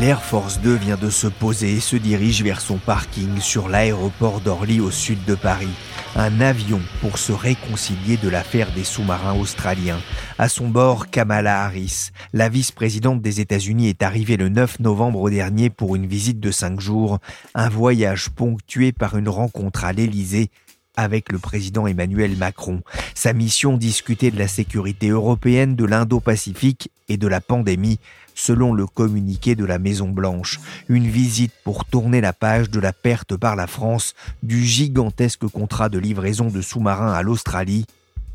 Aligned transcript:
L'Air 0.00 0.22
Force 0.22 0.60
2 0.60 0.74
vient 0.74 0.96
de 0.96 1.08
se 1.08 1.28
poser 1.28 1.74
et 1.74 1.80
se 1.80 1.94
dirige 1.94 2.42
vers 2.42 2.60
son 2.60 2.78
parking 2.78 3.40
sur 3.40 3.68
l'aéroport 3.68 4.40
d'Orly 4.40 4.80
au 4.80 4.90
sud 4.90 5.24
de 5.24 5.36
Paris. 5.36 5.68
Un 6.16 6.40
avion 6.40 6.80
pour 7.00 7.16
se 7.16 7.32
réconcilier 7.32 8.16
de 8.16 8.28
l'affaire 8.28 8.72
des 8.72 8.82
sous-marins 8.82 9.38
australiens. 9.38 10.00
À 10.36 10.48
son 10.48 10.68
bord, 10.68 11.10
Kamala 11.10 11.62
Harris, 11.62 12.10
la 12.32 12.48
vice-présidente 12.48 13.22
des 13.22 13.40
États-Unis, 13.40 13.88
est 13.88 14.02
arrivée 14.02 14.36
le 14.36 14.48
9 14.48 14.80
novembre 14.80 15.30
dernier 15.30 15.70
pour 15.70 15.94
une 15.94 16.06
visite 16.06 16.40
de 16.40 16.50
cinq 16.50 16.80
jours, 16.80 17.18
un 17.54 17.68
voyage 17.68 18.30
ponctué 18.30 18.90
par 18.90 19.16
une 19.16 19.28
rencontre 19.28 19.84
à 19.84 19.92
l'Élysée 19.92 20.50
avec 20.96 21.32
le 21.32 21.38
président 21.38 21.86
Emmanuel 21.86 22.36
Macron. 22.36 22.82
Sa 23.14 23.32
mission 23.32 23.76
discuter 23.76 24.30
de 24.30 24.38
la 24.38 24.48
sécurité 24.48 25.08
européenne, 25.08 25.76
de 25.76 25.84
l'Indo-Pacifique 25.84 26.90
et 27.08 27.16
de 27.16 27.26
la 27.26 27.40
pandémie, 27.40 27.98
selon 28.34 28.72
le 28.72 28.86
communiqué 28.86 29.54
de 29.54 29.64
la 29.64 29.78
Maison 29.78 30.08
Blanche. 30.08 30.60
Une 30.88 31.06
visite 31.08 31.52
pour 31.64 31.84
tourner 31.84 32.20
la 32.20 32.32
page 32.32 32.70
de 32.70 32.80
la 32.80 32.92
perte 32.92 33.36
par 33.36 33.56
la 33.56 33.66
France 33.66 34.14
du 34.42 34.64
gigantesque 34.64 35.46
contrat 35.48 35.88
de 35.88 35.98
livraison 35.98 36.48
de 36.48 36.60
sous-marins 36.60 37.12
à 37.12 37.22
l'Australie, 37.22 37.86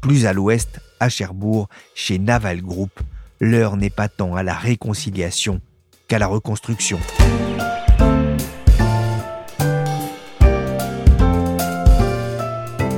plus 0.01 0.25
à 0.25 0.33
l'ouest, 0.33 0.79
à 0.99 1.09
Cherbourg, 1.09 1.69
chez 1.95 2.19
Naval 2.19 2.61
Group. 2.61 2.91
L'heure 3.39 3.77
n'est 3.77 3.89
pas 3.89 4.09
tant 4.09 4.35
à 4.35 4.43
la 4.43 4.53
réconciliation 4.53 5.61
qu'à 6.07 6.19
la 6.19 6.27
reconstruction. 6.27 6.99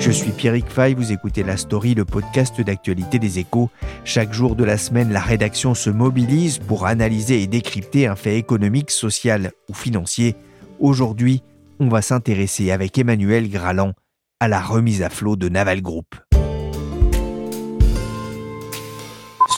Je 0.02 0.10
suis 0.10 0.32
Pierrick 0.32 0.68
Fay, 0.68 0.96
vous 0.96 1.12
écoutez 1.12 1.44
La 1.44 1.58
Story, 1.58 1.94
le 1.94 2.06
podcast 2.06 2.60
d'actualité 2.60 3.20
des 3.20 3.38
échos. 3.38 3.70
Chaque 4.04 4.34
jour 4.34 4.56
de 4.56 4.64
la 4.64 4.80
semaine, 4.80 5.14
la 5.14 5.20
rédaction 5.20 5.76
se 5.76 5.92
mobilise 5.92 6.58
pour 6.58 6.88
analyser 6.88 7.44
et 7.44 7.46
décrypter 7.46 8.08
un 8.08 8.16
fait 8.16 8.40
économique, 8.40 8.90
social 8.90 9.52
ou 9.70 9.76
financier. 9.76 10.36
Aujourd'hui, 10.80 11.44
on 11.80 11.88
va 11.88 12.02
s'intéresser 12.02 12.72
avec 12.72 12.98
Emmanuel 12.98 13.48
Graland 13.48 13.94
à 14.40 14.48
la 14.48 14.60
remise 14.60 15.04
à 15.04 15.12
flot 15.12 15.36
de 15.36 15.50
Naval 15.50 15.84
Group. 15.84 16.16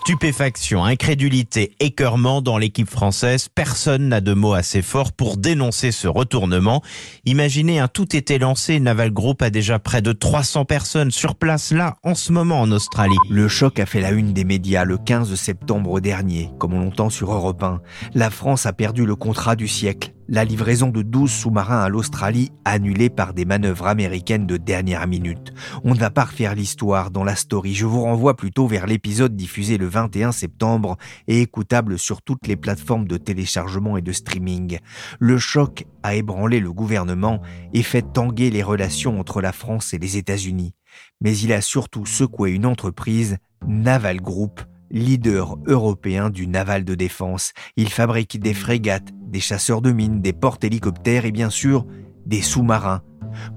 Stupéfaction, 0.04 0.84
incrédulité, 0.84 1.78
écœurement 1.80 2.42
dans 2.42 2.58
l'équipe 2.58 2.90
française, 2.90 3.48
personne 3.48 4.10
n'a 4.10 4.20
de 4.20 4.34
mots 4.34 4.52
assez 4.52 4.82
forts 4.82 5.14
pour 5.14 5.38
dénoncer 5.38 5.94
ce 5.94 6.10
retournement. 6.10 6.84
Imaginez 7.24 7.80
un 7.80 7.88
tout 7.88 8.14
été 8.14 8.38
lancé, 8.38 8.82
Naval 8.82 9.12
Group 9.12 9.42
a 9.42 9.50
déjà 9.50 9.80
près 9.80 10.02
de 10.02 10.12
300 10.12 10.66
personnes 10.66 11.12
sur 11.12 11.36
place 11.36 11.72
là, 11.72 11.96
en 12.04 12.16
ce 12.16 12.34
moment 12.34 12.60
en 12.60 12.70
Australie. 12.74 13.16
Le 13.30 13.48
choc 13.48 13.80
a 13.80 13.86
fait 13.86 14.02
la 14.02 14.12
une 14.12 14.34
des 14.34 14.44
médias 14.44 14.84
le 14.84 14.98
15 14.98 15.36
septembre 15.36 16.02
dernier, 16.02 16.50
comme 16.60 16.74
on 16.74 16.82
l'entend 16.82 17.10
sur 17.10 17.32
Europe 17.32 17.64
1. 17.64 17.80
La 18.14 18.30
France 18.30 18.66
a 18.66 18.74
perdu 18.74 19.06
le 19.06 19.16
contrat 19.16 19.56
du 19.56 19.70
siècle. 19.70 20.13
La 20.30 20.46
livraison 20.46 20.90
de 20.90 21.02
12 21.02 21.30
sous-marins 21.30 21.82
à 21.82 21.90
l'Australie 21.90 22.52
annulée 22.64 23.10
par 23.10 23.34
des 23.34 23.44
manœuvres 23.44 23.88
américaines 23.88 24.48
de 24.48 24.56
dernière 24.56 25.06
minute. 25.06 25.54
On 25.84 25.94
ne 25.94 26.00
va 26.00 26.12
pas 26.12 26.24
refaire 26.24 26.56
l'histoire 26.56 27.12
dans 27.12 27.26
la 27.26 27.36
story. 27.36 27.74
Je 27.74 27.86
vous 27.86 28.02
renvoie 28.02 28.38
plutôt 28.38 28.66
vers 28.66 28.88
l'épisode 28.88 29.36
diffusé 29.36 29.78
le 29.78 29.88
21 29.88 30.32
septembre 30.32 30.96
et 31.28 31.42
écoutable 31.42 32.00
sur 32.00 32.22
toutes 32.22 32.48
les 32.48 32.56
plateformes 32.56 33.06
de 33.06 33.18
téléchargement 33.18 33.98
et 33.98 34.02
de 34.02 34.14
streaming. 34.14 34.80
Le 35.20 35.38
choc 35.38 35.86
a 36.04 36.16
ébranlé 36.16 36.62
le 36.62 36.72
gouvernement 36.72 37.42
et 37.74 37.84
fait 37.84 38.14
tanguer 38.14 38.50
les 38.50 38.64
relations 38.64 39.20
entre 39.20 39.42
la 39.42 39.52
France 39.52 39.94
et 39.94 40.00
les 40.00 40.16
États-Unis. 40.16 40.74
Mais 41.20 41.38
il 41.38 41.52
a 41.52 41.60
surtout 41.60 42.06
secoué 42.06 42.52
une 42.52 42.66
entreprise, 42.66 43.38
Naval 43.68 44.22
Group, 44.22 44.62
leader 44.94 45.58
européen 45.66 46.30
du 46.30 46.48
naval 46.48 46.86
de 46.86 46.96
défense. 46.96 47.52
Il 47.76 47.90
fabrique 47.90 48.40
des 48.40 48.54
frégates, 48.54 49.10
des 49.34 49.40
chasseurs 49.40 49.82
de 49.82 49.92
mines, 49.92 50.22
des 50.22 50.32
porte-hélicoptères 50.32 51.26
et 51.26 51.32
bien 51.32 51.50
sûr 51.50 51.86
des 52.28 52.44
sous-marins, 52.44 53.02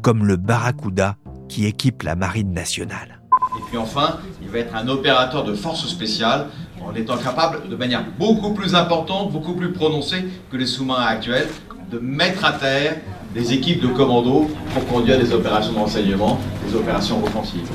comme 0.02 0.24
le 0.24 0.36
Barracuda 0.36 1.16
qui 1.48 1.66
équipe 1.66 2.02
la 2.02 2.16
marine 2.16 2.52
nationale. 2.52 3.20
Et 3.58 3.62
puis 3.68 3.76
enfin, 3.76 4.16
il 4.40 4.48
va 4.48 4.58
être 4.58 4.74
un 4.74 4.88
opérateur 4.88 5.44
de 5.44 5.54
force 5.54 5.86
spéciale 5.86 6.46
en 6.82 6.94
étant 6.94 7.18
capable 7.18 7.68
de 7.68 7.76
manière 7.76 8.04
beaucoup 8.18 8.54
plus 8.54 8.74
importante, 8.74 9.30
beaucoup 9.30 9.52
plus 9.52 9.72
prononcée 9.72 10.24
que 10.50 10.56
les 10.56 10.66
sous-marins 10.66 11.06
actuels, 11.06 11.48
de 11.90 11.98
mettre 11.98 12.44
à 12.44 12.52
terre 12.52 12.96
des 13.36 13.52
équipes 13.52 13.82
de 13.82 13.88
commando 13.88 14.50
pour 14.72 14.86
conduire 14.86 15.18
des 15.18 15.30
opérations 15.34 15.74
de 15.74 15.78
renseignement, 15.78 16.40
des 16.66 16.74
opérations 16.74 17.22
offensives. 17.22 17.68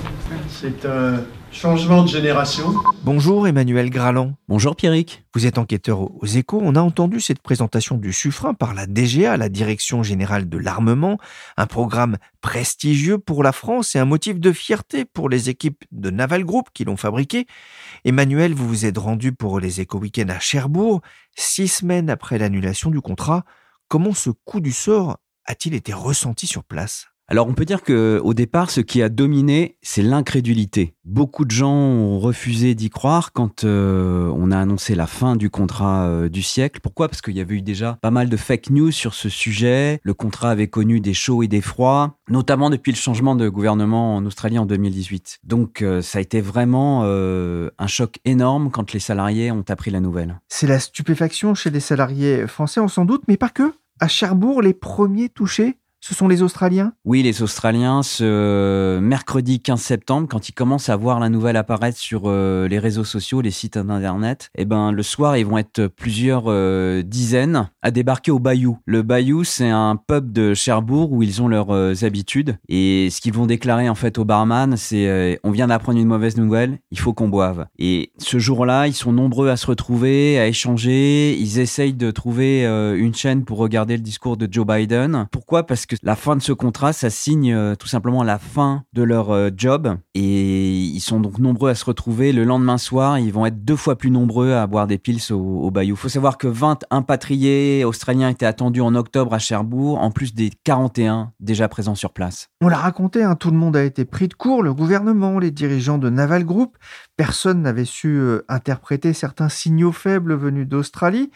C'est 0.50 0.88
un 0.88 1.24
changement 1.52 2.02
de 2.02 2.08
génération. 2.08 2.74
Bonjour 3.04 3.48
Emmanuel 3.48 3.92
Graland. 3.92 4.34
Bonjour 4.48 4.76
Pierrick. 4.76 5.24
Vous 5.36 5.46
êtes 5.46 5.60
enquêteur 5.60 6.02
aux 6.02 6.26
échos. 6.26 6.60
On 6.64 6.76
a 6.76 6.82
entendu 6.82 7.20
cette 7.20 7.44
présentation 7.44 7.98
du 7.98 8.12
Suffren 8.12 8.56
par 8.56 8.74
la 8.74 8.88
DGA, 8.88 9.38
la 9.38 9.50
Direction 9.50 10.02
Générale 10.02 10.50
de 10.50 10.58
l'Armement, 10.58 11.20
un 11.58 11.68
programme 11.68 12.18
prestigieux 12.42 13.20
pour 13.20 13.44
la 13.44 13.52
France 13.52 13.96
et 13.96 14.00
un 14.00 14.06
motif 14.06 14.40
de 14.40 14.52
fierté 14.52 15.06
pour 15.06 15.30
les 15.30 15.52
équipes 15.52 15.84
de 15.92 16.10
Naval 16.10 16.44
Group 16.44 16.70
qui 16.74 16.86
l'ont 16.86 16.98
fabriqué. 16.98 17.46
Emmanuel, 18.04 18.56
vous 18.56 18.68
vous 18.68 18.86
êtes 18.88 18.98
rendu 18.98 19.32
pour 19.32 19.60
les 19.60 19.80
échos 19.80 20.00
week-end 20.00 20.30
à 20.30 20.40
Cherbourg, 20.40 21.02
six 21.36 21.68
semaines 21.68 22.10
après 22.10 22.40
l'annulation 22.40 22.90
du 22.90 23.00
contrat. 23.00 23.44
Comment 23.90 24.16
ce 24.16 24.32
coup 24.32 24.60
du 24.60 24.72
sort 24.72 25.18
a-t-il 25.46 25.74
été 25.74 25.94
ressenti 25.94 26.48
sur 26.48 26.64
place? 26.64 27.12
Alors 27.32 27.48
on 27.48 27.54
peut 27.54 27.64
dire 27.64 27.82
que 27.82 28.20
au 28.26 28.34
départ, 28.34 28.70
ce 28.70 28.82
qui 28.82 29.02
a 29.02 29.08
dominé, 29.08 29.78
c'est 29.82 30.02
l'incrédulité. 30.02 30.96
Beaucoup 31.06 31.46
de 31.46 31.52
gens 31.52 31.72
ont 31.72 32.20
refusé 32.20 32.76
d'y 32.76 32.90
croire 32.90 33.32
quand 33.32 33.64
euh, 33.64 34.30
on 34.36 34.52
a 34.52 34.60
annoncé 34.60 34.96
la 34.96 35.08
fin 35.08 35.38
du 35.38 35.50
contrat 35.50 36.08
euh, 36.08 36.28
du 36.28 36.42
siècle. 36.42 36.82
Pourquoi? 36.84 37.08
Parce 37.08 37.22
qu'il 37.22 37.38
y 37.38 37.40
avait 37.40 37.56
eu 37.56 37.62
déjà 37.62 37.98
pas 38.02 38.12
mal 38.12 38.28
de 38.28 38.36
fake 38.36 38.72
news 38.72 38.92
sur 38.92 39.14
ce 39.14 39.30
sujet. 39.30 40.02
Le 40.04 40.14
contrat 40.14 40.50
avait 40.50 40.68
connu 40.68 41.00
des 41.00 41.14
chauds 41.14 41.42
et 41.42 41.48
des 41.48 41.62
froids, 41.62 42.18
notamment 42.28 42.70
depuis 42.70 42.92
le 42.92 42.98
changement 42.98 43.38
de 43.38 43.48
gouvernement 43.48 44.18
en 44.18 44.26
Australie 44.26 44.60
en 44.60 44.66
2018. 44.66 45.40
Donc 45.46 45.82
euh, 45.82 46.02
ça 46.02 46.18
a 46.18 46.22
été 46.22 46.42
vraiment 46.42 47.04
un 47.04 47.88
choc 47.88 48.20
énorme 48.26 48.72
quand 48.72 48.92
les 48.92 49.00
salariés 49.00 49.52
ont 49.52 49.64
appris 49.70 49.90
la 49.90 50.02
nouvelle. 50.02 50.42
C'est 50.50 50.68
la 50.68 50.82
stupéfaction 50.82 51.56
chez 51.56 51.70
les 51.70 51.80
salariés 51.80 52.46
français, 52.46 52.82
on 52.82 52.90
s'en 52.90 53.06
doute, 53.06 53.24
mais 53.30 53.38
pas 53.38 53.48
que. 53.48 53.72
À 54.04 54.08
Cherbourg, 54.08 54.64
les 54.64 54.74
premiers 54.74 55.30
touchés 55.30 55.78
ce 56.02 56.16
sont 56.16 56.28
les 56.28 56.42
Australiens? 56.42 56.94
Oui, 57.06 57.22
les 57.22 57.44
Australiens, 57.44 58.02
ce 58.02 58.98
mercredi 59.00 59.60
15 59.60 59.80
septembre, 59.80 60.28
quand 60.28 60.50
ils 60.50 60.54
commencent 60.54 60.90
à 60.90 60.96
voir 60.96 61.20
la 61.20 61.30
nouvelle 61.30 61.58
apparaître 61.58 61.98
sur 61.98 62.24
euh, 62.26 62.68
les 62.68 62.80
réseaux 62.80 63.04
sociaux, 63.04 63.42
les 63.42 63.52
sites 63.52 63.78
internet, 63.78 64.50
eh 64.58 64.66
ben, 64.66 64.92
le 64.92 65.04
soir, 65.04 65.38
ils 65.38 65.46
vont 65.46 65.60
être 65.60 65.86
plusieurs 65.86 66.46
euh, 66.48 67.04
dizaines 67.04 67.70
à 67.84 67.92
débarquer 67.92 68.32
au 68.32 68.40
Bayou. 68.40 68.80
Le 68.86 69.04
Bayou, 69.04 69.44
c'est 69.44 69.70
un 69.70 69.96
pub 69.96 70.32
de 70.32 70.56
Cherbourg 70.56 71.12
où 71.12 71.22
ils 71.22 71.40
ont 71.40 71.48
leurs 71.48 71.70
euh, 71.70 71.94
habitudes. 72.02 72.58
Et 72.68 73.10
ce 73.12 73.22
qu'ils 73.22 73.34
vont 73.34 73.46
déclarer, 73.46 73.88
en 73.88 73.96
fait, 73.96 74.18
au 74.18 74.26
barman, 74.26 74.76
c'est 74.78 75.40
on 75.44 75.52
vient 75.52 75.68
d'apprendre 75.68 76.00
une 76.00 76.08
mauvaise 76.08 76.36
nouvelle, 76.36 76.80
il 76.90 76.98
faut 76.98 77.14
qu'on 77.14 77.30
boive. 77.30 77.68
Et 77.78 78.12
ce 78.18 78.40
jour-là, 78.40 78.88
ils 78.88 78.94
sont 78.94 79.12
nombreux 79.12 79.50
à 79.50 79.58
se 79.58 79.68
retrouver, 79.68 80.40
à 80.40 80.48
échanger. 80.48 81.38
Ils 81.40 81.60
essayent 81.60 81.94
de 81.94 82.10
trouver 82.10 82.66
une 82.66 83.14
chaîne 83.14 83.44
pour 83.44 83.60
regarder 83.60 83.98
le 83.98 84.04
discours 84.04 84.38
de 84.38 84.48
Joe 84.50 84.66
Biden. 84.66 85.28
Pourquoi? 85.32 85.66
Parce 85.68 85.86
que 85.86 85.91
la 86.04 86.16
fin 86.16 86.36
de 86.36 86.42
ce 86.42 86.52
contrat, 86.52 86.94
ça 86.94 87.10
signe 87.10 87.54
euh, 87.54 87.76
tout 87.76 87.88
simplement 87.88 88.24
la 88.24 88.38
fin 88.38 88.84
de 88.94 89.04
leur 89.04 89.32
euh, 89.32 89.50
job. 89.56 89.98
Et 90.14 90.72
ils 90.72 91.00
sont 91.00 91.20
donc 91.20 91.40
nombreux 91.40 91.70
à 91.70 91.76
se 91.76 91.86
retrouver. 91.86 92.32
Le 92.32 92.44
lendemain 92.44 92.78
soir, 92.78 93.20
ils 93.20 93.32
vont 93.32 93.46
être 93.46 93.64
deux 93.64 93.76
fois 93.76 93.98
plus 93.98 94.12
nombreux 94.12 94.54
à 94.54 94.68
boire 94.68 94.88
des 94.88 94.98
pils 94.98 95.32
au, 95.32 95.72
Bayou. 95.72 95.96
Il 95.96 96.00
faut 96.00 96.10
savoir 96.10 96.38
que 96.38 96.48
20 96.48 96.86
impatriés 96.90 97.86
australiens 97.86 98.30
étaient 98.30 98.46
attendus 98.46 98.82
en 98.82 98.96
octobre 98.96 99.34
à 99.34 99.40
Cherbourg, 99.40 100.00
en 100.00 100.12
plus 100.12 100.34
des 100.34 100.52
41 100.64 101.32
déjà 101.40 101.68
présents 101.68 101.96
sur 101.96 102.14
place. 102.14 102.50
On 102.62 102.68
l'a 102.68 102.78
raconté, 102.78 103.24
hein, 103.24 103.36
tout 103.36 103.52
le 103.52 103.58
monde 103.58 103.76
a 103.76 103.84
été 103.84 104.06
pris 104.06 104.28
de 104.28 104.34
court, 104.34 104.64
le 104.64 104.74
gouvernement, 104.74 105.40
les 105.40 105.52
dirigeants 105.52 105.98
de 105.98 106.10
Naval 106.10 106.46
Group. 106.46 106.78
Personne 107.18 107.62
n'avait 107.62 107.86
su 107.86 108.10
euh, 108.10 108.46
interpréter 108.50 109.14
certains 109.14 109.50
signaux 109.50 109.92
faibles 109.92 110.36
venus 110.36 110.68
d'Australie. 110.68 111.32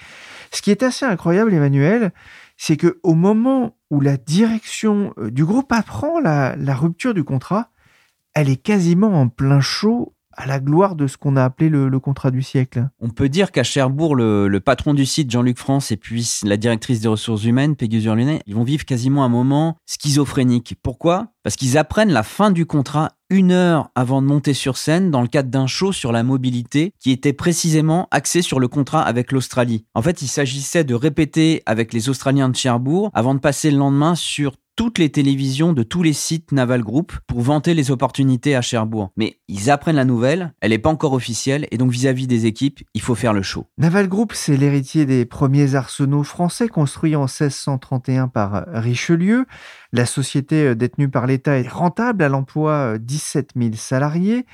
Ce 0.52 0.62
qui 0.62 0.72
est 0.72 0.84
assez 0.84 1.06
incroyable, 1.06 1.54
Emmanuel, 1.54 2.12
c'est 2.58 2.78
que 2.78 3.00
au 3.04 3.14
moment 3.14 3.76
où 3.92 4.02
la 4.02 4.18
direction 4.18 5.14
euh, 5.18 5.32
du 5.32 5.46
groupe 5.46 5.72
apprend 5.72 6.20
la, 6.20 6.56
rupture 6.76 7.14
du 7.14 7.24
contrat, 7.24 7.70
elle 8.34 8.50
est 8.50 8.62
quasiment 8.62 9.22
en 9.22 9.28
plein 9.30 9.62
chaud 9.62 10.14
à 10.38 10.46
la 10.46 10.60
gloire 10.60 10.96
de 10.96 11.08
ce 11.08 11.16
qu'on 11.16 11.38
a 11.38 11.46
appelé 11.46 11.70
le, 11.70 12.00
contrat 12.00 12.30
du 12.30 12.42
siècle. 12.42 12.90
On 13.00 13.10
peut 13.10 13.30
dire 13.30 13.54
qu'à 13.54 13.64
Cherbourg, 13.64 14.16
le, 14.16 14.60
patron 14.60 14.94
du 14.94 15.06
site, 15.06 15.32
Jean-Luc 15.32 15.58
France, 15.58 15.92
et 15.92 15.98
puis 15.98 16.40
la 16.44 16.58
directrice 16.58 17.00
des 17.00 17.08
ressources 17.08 17.46
humaines, 17.46 17.78
Peggy 17.78 18.02
Zurlunet, 18.02 18.42
ils 18.46 18.56
vont 18.56 18.66
vivre 18.66 18.84
quasiment 18.84 19.24
un 19.24 19.30
moment 19.30 19.78
schizophrénique. 19.86 20.76
Pourquoi? 20.84 21.28
Parce 21.44 21.56
qu'ils 21.56 21.78
apprennent 21.78 22.12
la 22.12 22.24
fin 22.24 22.52
du 22.52 22.66
contrat 22.66 23.14
une 23.30 23.52
heure 23.52 23.90
avant 23.96 24.22
de 24.22 24.28
monter 24.28 24.54
sur 24.54 24.78
scène 24.78 25.12
dans 25.12 25.22
le 25.22 25.28
cadre 25.28 25.50
d'un 25.50 25.68
show 25.68 25.92
sur 25.92 26.12
la 26.12 26.24
mobilité 26.24 26.94
qui 27.00 27.12
était 27.12 27.34
précisément 27.34 28.08
axé 28.12 28.42
sur 28.42 28.60
le 28.60 28.68
contrat 28.68 29.02
avec 29.02 29.32
l'Australie. 29.32 29.86
En 29.96 30.02
fait, 30.02 30.22
il 30.22 30.28
s'agissait 30.28 30.84
de 30.84 30.94
répéter 30.94 31.64
avec 31.66 31.94
les 31.94 32.10
Australiens 32.10 32.50
de 32.50 32.56
Cherbourg 32.56 33.10
avant 33.14 33.34
de 33.34 33.40
passer 33.40 33.72
le 33.72 33.78
lendemain 33.78 34.16
sur 34.16 34.56
toutes 34.76 34.98
les 34.98 35.10
télévisions 35.10 35.74
de 35.74 35.84
tous 35.84 36.04
les 36.04 36.14
sites 36.14 36.52
Naval 36.52 36.84
Group 36.84 37.14
pour 37.28 37.42
vanter 37.42 37.74
les 37.74 37.92
opportunités 37.92 38.56
à 38.56 38.62
Cherbourg. 38.62 39.12
Mais 39.16 39.40
ils 39.48 39.70
apprennent 39.70 39.96
la 39.96 40.06
nouvelle, 40.06 40.54
elle 40.60 40.72
n'est 40.72 40.80
pas 40.80 40.90
encore 40.90 41.14
officielle, 41.14 41.68
et 41.72 41.78
donc 41.78 41.92
vis-à-vis 41.92 42.28
des 42.28 42.46
équipes, 42.46 42.82
il 42.94 43.02
faut 43.02 43.16
faire 43.16 43.34
le 43.34 43.42
show. 43.42 43.68
Naval 43.78 44.08
Group, 44.08 44.34
c'est 44.34 44.58
l'héritier 44.58 45.06
des 45.06 45.26
premiers 45.26 45.76
arsenaux 45.76 46.24
français 46.24 46.68
construits 46.68 47.16
en 47.16 47.22
1631 47.22 48.28
par 48.28 48.66
Richelieu. 48.68 49.46
La 49.94 50.06
société 50.06 50.68
euh, 50.68 50.76
détenue 50.76 51.10
par 51.10 51.26
l'État 51.26 51.58
est 51.58 51.70
rentable, 51.70 52.24
à 52.24 52.30
l'emploi 52.30 52.98
17 53.00 53.52
000 53.56 53.72
salariés. 53.76 54.46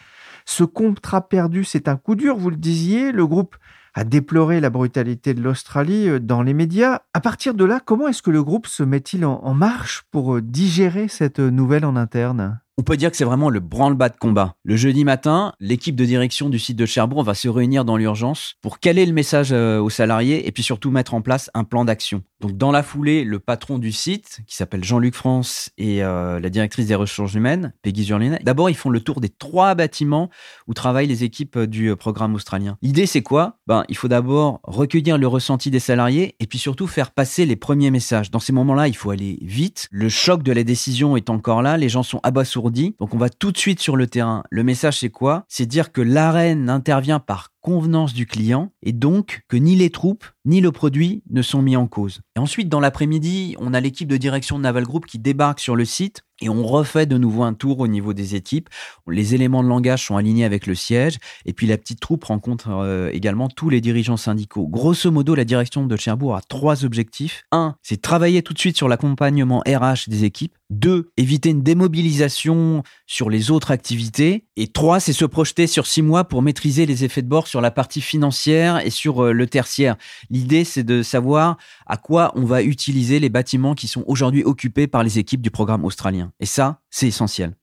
Ce 0.46 0.64
contrat 0.64 1.28
perdu, 1.28 1.64
c'est 1.64 1.88
un 1.88 1.98
coup 1.98 2.16
dur, 2.16 2.38
vous 2.38 2.50
le 2.50 2.58
disiez. 2.58 3.12
Le 3.12 3.26
groupe 3.26 3.56
a 3.94 4.04
déploré 4.04 4.60
la 4.60 4.70
brutalité 4.70 5.34
de 5.34 5.42
l'Australie 5.42 6.08
euh, 6.08 6.20
dans 6.20 6.42
les 6.42 6.54
médias. 6.54 7.00
À 7.14 7.22
partir 7.22 7.54
de 7.54 7.66
là, 7.66 7.80
comment 7.84 8.08
est-ce 8.08 8.22
que 8.22 8.32
le 8.32 8.44
groupe 8.44 8.68
se 8.68 8.84
met-il 8.84 9.26
en, 9.26 9.54
marche 9.54 10.04
pour 10.12 10.36
euh, 10.36 10.42
digérer 10.42 11.08
cette 11.08 11.40
euh, 11.40 11.50
nouvelle 11.50 11.86
en 11.86 11.96
interne? 11.96 12.60
On 12.78 12.84
peut 12.84 12.98
dire 12.98 13.12
que 13.12 13.18
c'est 13.18 13.26
vraiment 13.26 13.50
le 13.50 13.60
branle-bas 13.60 14.10
de 14.10 14.16
combat. 14.16 14.56
Le 14.64 14.76
jeudi 14.76 15.04
matin, 15.04 15.54
l'équipe 15.60 15.96
de 15.96 16.06
direction 16.06 16.50
du 16.50 16.58
site 16.58 16.78
de 16.78 16.86
Cherbourg 16.86 17.22
va 17.24 17.36
se 17.36 17.48
réunir 17.50 17.86
dans 17.86 17.98
l'urgence 17.98 18.56
pour 18.62 18.80
caler 18.80 19.06
le 19.06 19.14
message 19.14 19.52
aux 19.52 19.90
salariés 19.92 20.48
et 20.48 20.52
puis 20.52 20.64
surtout 20.64 20.90
mettre 20.90 21.14
en 21.14 21.22
place 21.22 21.52
un 21.54 21.64
plan 21.64 21.86
d'action. 21.86 22.24
Donc 22.40 22.58
dans 22.58 22.72
la 22.72 22.82
foulée, 22.82 23.24
le 23.24 23.38
patron 23.38 23.78
du 23.78 23.92
site, 23.92 24.40
qui 24.48 24.56
s'appelle 24.56 24.84
Jean-Luc 24.84 25.14
France, 25.14 25.70
et 25.78 26.00
la 26.00 26.50
directrice 26.50 26.88
des 26.88 26.96
ressources 26.96 27.36
humaines, 27.36 27.74
Peggy 27.84 28.06
Zurlinet, 28.06 28.40
d'abord 28.42 28.70
ils 28.70 28.76
font 28.76 28.90
le 28.90 29.02
tour 29.02 29.22
des 29.22 29.30
trois 29.30 29.76
bâtiments 29.76 30.30
où 30.66 30.74
travaillent 30.74 31.08
les 31.08 31.24
équipes 31.24 31.60
du 31.60 31.96
programme 31.96 32.34
australien. 32.34 32.78
L'idée 32.82 33.06
c'est 33.06 33.22
quoi? 33.22 33.60
Ben 33.68 33.81
il 33.90 33.98
faut 33.98 34.08
d'abord 34.08 34.60
recueillir 34.64 35.18
le 35.18 35.28
ressenti 35.28 35.72
des 35.72 35.80
salariés 35.80 36.36
et 36.40 36.48
puis 36.48 36.60
surtout 36.60 36.88
faire 36.88 37.12
passer 37.12 37.46
les 37.46 37.56
premiers 37.56 37.92
messages. 37.92 38.32
Dans 38.32 38.40
ces 38.40 38.54
moments-là, 38.54 38.88
il 38.88 38.96
faut 38.96 39.12
aller 39.12 39.40
vite. 39.42 39.88
Le 39.92 40.10
choc 40.10 40.44
de 40.44 40.52
la 40.52 40.64
décision 40.64 41.18
est 41.18 41.30
encore 41.30 41.62
là, 41.62 41.78
les 41.78 41.90
gens 41.90 42.04
sont 42.04 42.20
abasourdis. 42.24 42.96
Donc 43.00 43.14
on 43.14 43.18
va 43.18 43.30
tout 43.30 43.52
de 43.52 43.58
suite 43.58 43.80
sur 43.80 43.96
le 43.96 44.08
terrain. 44.08 44.44
Le 44.50 44.64
message 44.64 45.00
c'est 45.00 45.10
quoi? 45.10 45.46
C'est 45.48 45.66
dire 45.66 45.92
que 45.92 46.02
l'arène 46.02 46.70
intervient 46.70 47.20
par 47.20 47.50
convenance 47.62 48.14
du 48.14 48.26
client 48.26 48.72
et 48.82 48.92
donc 48.92 49.42
que 49.48 49.56
ni 49.58 49.76
les 49.76 49.92
troupes 49.92 50.26
ni 50.46 50.62
le 50.62 50.72
produit 50.72 51.24
ne 51.30 51.42
sont 51.42 51.62
mis 51.62 51.78
en 51.78 51.88
cause. 51.88 52.22
Et 52.36 52.40
ensuite, 52.40 52.70
dans 52.70 52.80
l'après-midi, 52.80 53.56
on 53.60 53.74
a 53.74 53.80
l'équipe 53.80 54.08
de 54.08 54.18
direction 54.18 54.58
de 54.58 54.64
Naval 54.64 54.86
Group 54.86 55.06
qui 55.06 55.20
débarque 55.20 55.60
sur 55.60 55.76
le 55.76 55.86
site 55.86 56.24
et 56.42 56.50
on 56.50 56.64
refait 56.64 57.06
de 57.06 57.18
nouveau 57.18 57.44
un 57.44 57.54
tour 57.54 57.80
au 57.80 57.88
niveau 57.88 58.14
des 58.14 58.36
équipes. 58.36 58.70
Les 59.08 59.36
éléments 59.36 59.64
de 59.64 59.70
langage 59.70 60.06
sont 60.06 60.18
alignés 60.18 60.46
avec 60.46 60.68
le 60.68 60.76
siège 60.76 61.18
et 61.46 61.54
puis 61.54 61.68
la 61.68 61.78
petite 61.78 62.00
troupe 62.00 62.26
rencontre 62.26 62.70
euh, 62.70 63.10
également 63.14 63.48
tous 63.48 63.70
les 63.70 63.82
dirigeants 63.82 64.18
syndicaux. 64.18 64.68
Grosso 64.68 65.12
modo, 65.12 65.36
la 65.36 65.46
direction 65.46 65.86
de 65.86 65.96
Cherbourg 65.96 66.36
a 66.36 66.42
trois 66.42 66.84
objectifs. 66.84 67.44
Un, 67.52 67.76
c'est 67.82 68.02
travailler 68.02 68.42
tout 68.42 68.54
de 68.54 68.60
suite 68.60 68.78
sur 68.78 68.90
l'accompagnement 68.90 69.64
RH 69.68 70.10
des 70.10 70.24
équipes. 70.24 70.56
Deux, 70.70 71.12
éviter 71.18 71.50
une 71.50 71.64
démobilisation 71.64 72.84
sur 73.06 73.30
les 73.30 73.52
autres 73.52 73.72
activités. 73.72 74.46
Et 74.56 74.68
trois, 74.68 75.02
c'est 75.02 75.12
se 75.12 75.26
projeter 75.26 75.68
sur 75.68 75.86
six 75.86 76.02
mois 76.02 76.24
pour 76.24 76.42
maîtriser 76.42 76.86
les 76.86 77.04
effets 77.04 77.22
de 77.22 77.28
bord 77.28 77.48
sur 77.48 77.60
la 77.60 77.72
partie 77.72 78.00
financière 78.00 78.80
et 78.86 78.90
sur 78.90 79.26
euh, 79.26 79.34
le 79.34 79.48
tertiaire. 79.48 79.98
L'idée, 80.30 80.64
c'est 80.64 80.84
de 80.84 81.04
savoir 81.04 81.58
à 81.92 81.98
quoi 81.98 82.32
on 82.36 82.46
va 82.46 82.64
utiliser 82.64 83.20
les 83.20 83.28
bâtiments 83.28 83.76
qui 83.76 83.90
sont 83.90 84.06
aujourd'hui 84.08 84.46
occupés 84.46 84.88
par 84.88 85.04
les 85.04 85.20
équipes 85.20 85.42
du 85.42 85.52
programme 85.52 85.84
australien. 85.84 86.32
Et 86.40 86.46
ça, 86.46 86.80
c'est 86.90 87.08
essentiel. 87.08 87.54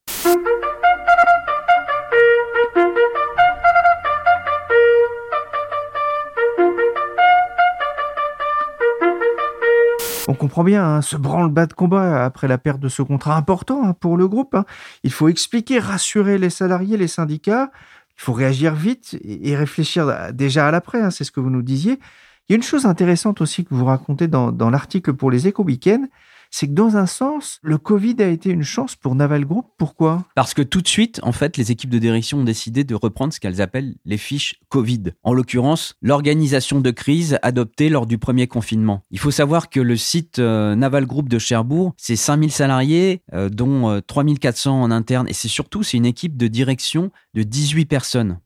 On 10.30 10.34
comprend 10.34 10.62
bien 10.62 10.84
hein, 10.84 11.00
ce 11.00 11.16
branle-bas 11.16 11.64
de 11.64 11.72
combat 11.72 12.26
après 12.26 12.48
la 12.48 12.58
perte 12.58 12.80
de 12.80 12.90
ce 12.90 13.00
contrat 13.00 13.34
important 13.34 13.82
hein, 13.82 13.94
pour 13.94 14.18
le 14.18 14.28
groupe. 14.28 14.54
Hein. 14.54 14.66
Il 15.04 15.10
faut 15.10 15.28
expliquer, 15.28 15.78
rassurer 15.78 16.36
les 16.36 16.50
salariés, 16.50 16.98
les 16.98 17.08
syndicats. 17.08 17.70
Il 18.18 18.20
faut 18.20 18.34
réagir 18.34 18.74
vite 18.74 19.18
et 19.24 19.56
réfléchir 19.56 20.34
déjà 20.34 20.68
à 20.68 20.70
l'après. 20.70 21.10
C'est 21.12 21.24
ce 21.24 21.32
que 21.32 21.40
vous 21.40 21.48
nous 21.48 21.62
disiez. 21.62 21.98
Il 22.48 22.52
y 22.52 22.54
a 22.54 22.56
une 22.56 22.62
chose 22.62 22.86
intéressante 22.86 23.42
aussi 23.42 23.62
que 23.66 23.74
vous 23.74 23.84
racontez 23.84 24.26
dans, 24.26 24.70
l'article 24.70 25.12
pour 25.12 25.30
les 25.30 25.48
éco-weekends, 25.48 26.06
c'est 26.50 26.66
que 26.66 26.72
dans 26.72 26.96
un 26.96 27.04
sens, 27.04 27.58
le 27.60 27.76
Covid 27.76 28.16
a 28.20 28.28
été 28.28 28.48
une 28.48 28.62
chance 28.62 28.96
pour 28.96 29.14
Naval 29.14 29.44
Group. 29.44 29.66
Pourquoi? 29.76 30.24
Parce 30.34 30.54
que 30.54 30.62
tout 30.62 30.80
de 30.80 30.88
suite, 30.88 31.20
en 31.22 31.32
fait, 31.32 31.58
les 31.58 31.72
équipes 31.72 31.90
de 31.90 31.98
direction 31.98 32.38
ont 32.38 32.44
décidé 32.44 32.84
de 32.84 32.94
reprendre 32.94 33.34
ce 33.34 33.40
qu'elles 33.40 33.60
appellent 33.60 33.96
les 34.06 34.16
fiches 34.16 34.54
Covid. 34.70 35.12
En 35.24 35.34
l'occurrence, 35.34 35.96
l'organisation 36.00 36.80
de 36.80 36.90
crise 36.90 37.38
adoptée 37.42 37.90
lors 37.90 38.06
du 38.06 38.16
premier 38.16 38.46
confinement. 38.46 39.04
Il 39.10 39.18
faut 39.18 39.30
savoir 39.30 39.68
que 39.68 39.80
le 39.80 39.98
site 39.98 40.38
euh, 40.38 40.74
Naval 40.74 41.04
Group 41.04 41.28
de 41.28 41.38
Cherbourg, 41.38 41.92
c'est 41.98 42.16
5000 42.16 42.50
salariés, 42.50 43.20
euh, 43.34 43.50
dont 43.50 44.00
3400 44.06 44.70
euh, 44.70 44.84
en 44.84 44.90
interne, 44.90 45.28
et 45.28 45.34
c'est 45.34 45.48
surtout, 45.48 45.82
c'est 45.82 45.98
une 45.98 46.06
équipe 46.06 46.38
de 46.38 46.46
direction 46.46 47.10
de 47.34 47.42
18 47.42 47.84
personnes. 47.84 48.38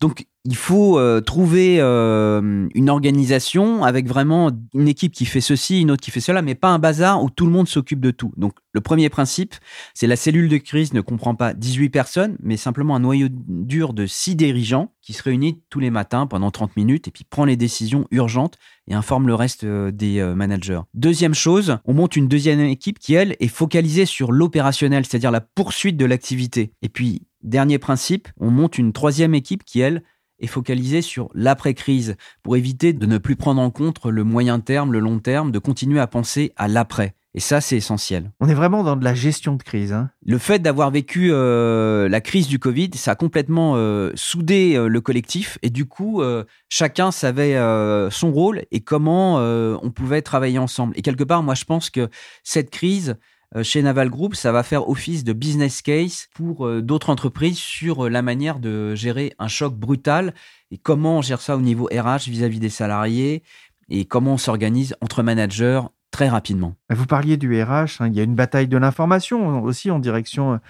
Donc, 0.00 0.26
il 0.44 0.56
faut 0.56 0.98
euh, 0.98 1.20
trouver 1.20 1.76
euh, 1.80 2.66
une 2.74 2.90
organisation 2.90 3.84
avec 3.84 4.08
vraiment 4.08 4.50
une 4.74 4.88
équipe 4.88 5.12
qui 5.12 5.24
fait 5.24 5.40
ceci, 5.40 5.80
une 5.80 5.92
autre 5.92 6.02
qui 6.02 6.10
fait 6.10 6.20
cela, 6.20 6.42
mais 6.42 6.56
pas 6.56 6.70
un 6.70 6.80
bazar 6.80 7.22
où 7.22 7.30
tout 7.30 7.46
le 7.46 7.52
monde 7.52 7.68
s'occupe 7.68 8.00
de 8.00 8.10
tout. 8.10 8.32
Donc, 8.36 8.54
le 8.72 8.80
premier 8.80 9.08
principe, 9.08 9.54
c'est 9.94 10.08
la 10.08 10.16
cellule 10.16 10.48
de 10.48 10.56
crise 10.56 10.94
ne 10.94 11.00
comprend 11.00 11.36
pas 11.36 11.54
18 11.54 11.90
personnes, 11.90 12.36
mais 12.42 12.56
simplement 12.56 12.96
un 12.96 13.00
noyau 13.00 13.28
dur 13.30 13.92
de 13.92 14.06
6 14.06 14.34
dirigeants 14.34 14.92
qui 15.00 15.12
se 15.12 15.22
réunit 15.22 15.62
tous 15.70 15.78
les 15.78 15.90
matins 15.90 16.26
pendant 16.26 16.50
30 16.50 16.76
minutes 16.76 17.06
et 17.06 17.12
puis 17.12 17.24
prend 17.24 17.44
les 17.44 17.56
décisions 17.56 18.08
urgentes 18.10 18.56
et 18.88 18.94
informe 18.94 19.28
le 19.28 19.36
reste 19.36 19.62
euh, 19.62 19.92
des 19.92 20.20
managers. 20.34 20.80
Deuxième 20.94 21.34
chose, 21.34 21.78
on 21.84 21.94
monte 21.94 22.16
une 22.16 22.26
deuxième 22.26 22.60
équipe 22.60 22.98
qui, 22.98 23.14
elle, 23.14 23.36
est 23.38 23.46
focalisée 23.46 24.06
sur 24.06 24.32
l'opérationnel, 24.32 25.04
c'est-à-dire 25.06 25.30
la 25.30 25.40
poursuite 25.40 25.96
de 25.96 26.04
l'activité. 26.04 26.72
Et 26.82 26.88
puis, 26.88 27.22
Dernier 27.42 27.78
principe, 27.78 28.28
on 28.38 28.50
monte 28.50 28.78
une 28.78 28.92
troisième 28.92 29.34
équipe 29.34 29.64
qui, 29.64 29.80
elle, 29.80 30.02
est 30.40 30.46
focalisée 30.46 31.02
sur 31.02 31.30
l'après-crise 31.34 32.16
pour 32.42 32.56
éviter 32.56 32.92
de 32.92 33.06
ne 33.06 33.18
plus 33.18 33.36
prendre 33.36 33.62
en 33.62 33.70
compte 33.70 34.04
le 34.04 34.24
moyen 34.24 34.60
terme, 34.60 34.92
le 34.92 34.98
long 34.98 35.18
terme, 35.18 35.52
de 35.52 35.58
continuer 35.58 36.00
à 36.00 36.06
penser 36.06 36.52
à 36.56 36.68
l'après. 36.68 37.14
Et 37.34 37.40
ça, 37.40 37.62
c'est 37.62 37.76
essentiel. 37.76 38.30
On 38.40 38.48
est 38.48 38.54
vraiment 38.54 38.84
dans 38.84 38.94
de 38.94 39.04
la 39.04 39.14
gestion 39.14 39.54
de 39.54 39.62
crise. 39.62 39.94
Hein. 39.94 40.10
Le 40.26 40.36
fait 40.36 40.58
d'avoir 40.58 40.90
vécu 40.90 41.30
euh, 41.32 42.06
la 42.10 42.20
crise 42.20 42.46
du 42.46 42.58
Covid, 42.58 42.90
ça 42.94 43.12
a 43.12 43.14
complètement 43.14 43.74
euh, 43.76 44.12
soudé 44.14 44.74
euh, 44.76 44.86
le 44.86 45.00
collectif 45.00 45.56
et 45.62 45.70
du 45.70 45.86
coup, 45.86 46.22
chacun 46.68 47.10
savait 47.10 47.56
son 48.10 48.32
rôle 48.32 48.62
et 48.70 48.80
comment 48.80 49.36
on 49.36 49.90
pouvait 49.90 50.22
travailler 50.22 50.58
ensemble. 50.58 50.92
Et 50.96 51.02
quelque 51.02 51.24
part, 51.24 51.42
moi, 51.42 51.54
je 51.54 51.64
pense 51.64 51.90
que 51.90 52.08
cette 52.42 52.70
crise, 52.70 53.16
chez 53.62 53.82
Naval 53.82 54.08
Group, 54.08 54.34
ça 54.34 54.50
va 54.50 54.62
faire 54.62 54.88
office 54.88 55.24
de 55.24 55.34
business 55.34 55.82
case 55.82 56.28
pour 56.34 56.66
euh, 56.66 56.80
d'autres 56.80 57.10
entreprises 57.10 57.58
sur 57.58 58.06
euh, 58.06 58.08
la 58.08 58.22
manière 58.22 58.58
de 58.58 58.94
gérer 58.94 59.34
un 59.38 59.48
choc 59.48 59.74
brutal 59.74 60.32
et 60.70 60.78
comment 60.78 61.18
on 61.18 61.22
gère 61.22 61.42
ça 61.42 61.56
au 61.56 61.60
niveau 61.60 61.88
RH 61.92 62.28
vis-à-vis 62.28 62.60
des 62.60 62.70
salariés 62.70 63.42
et 63.90 64.06
comment 64.06 64.34
on 64.34 64.38
s'organise 64.38 64.96
entre 65.02 65.22
managers 65.22 65.82
très 66.10 66.28
rapidement. 66.28 66.76
Vous 66.90 67.06
parliez 67.06 67.36
du 67.36 67.62
RH, 67.62 68.00
hein, 68.00 68.08
il 68.08 68.14
y 68.14 68.20
a 68.20 68.22
une 68.22 68.34
bataille 68.34 68.68
de 68.68 68.78
l'information 68.78 69.62
aussi 69.62 69.90
en 69.90 69.98
direction 69.98 70.60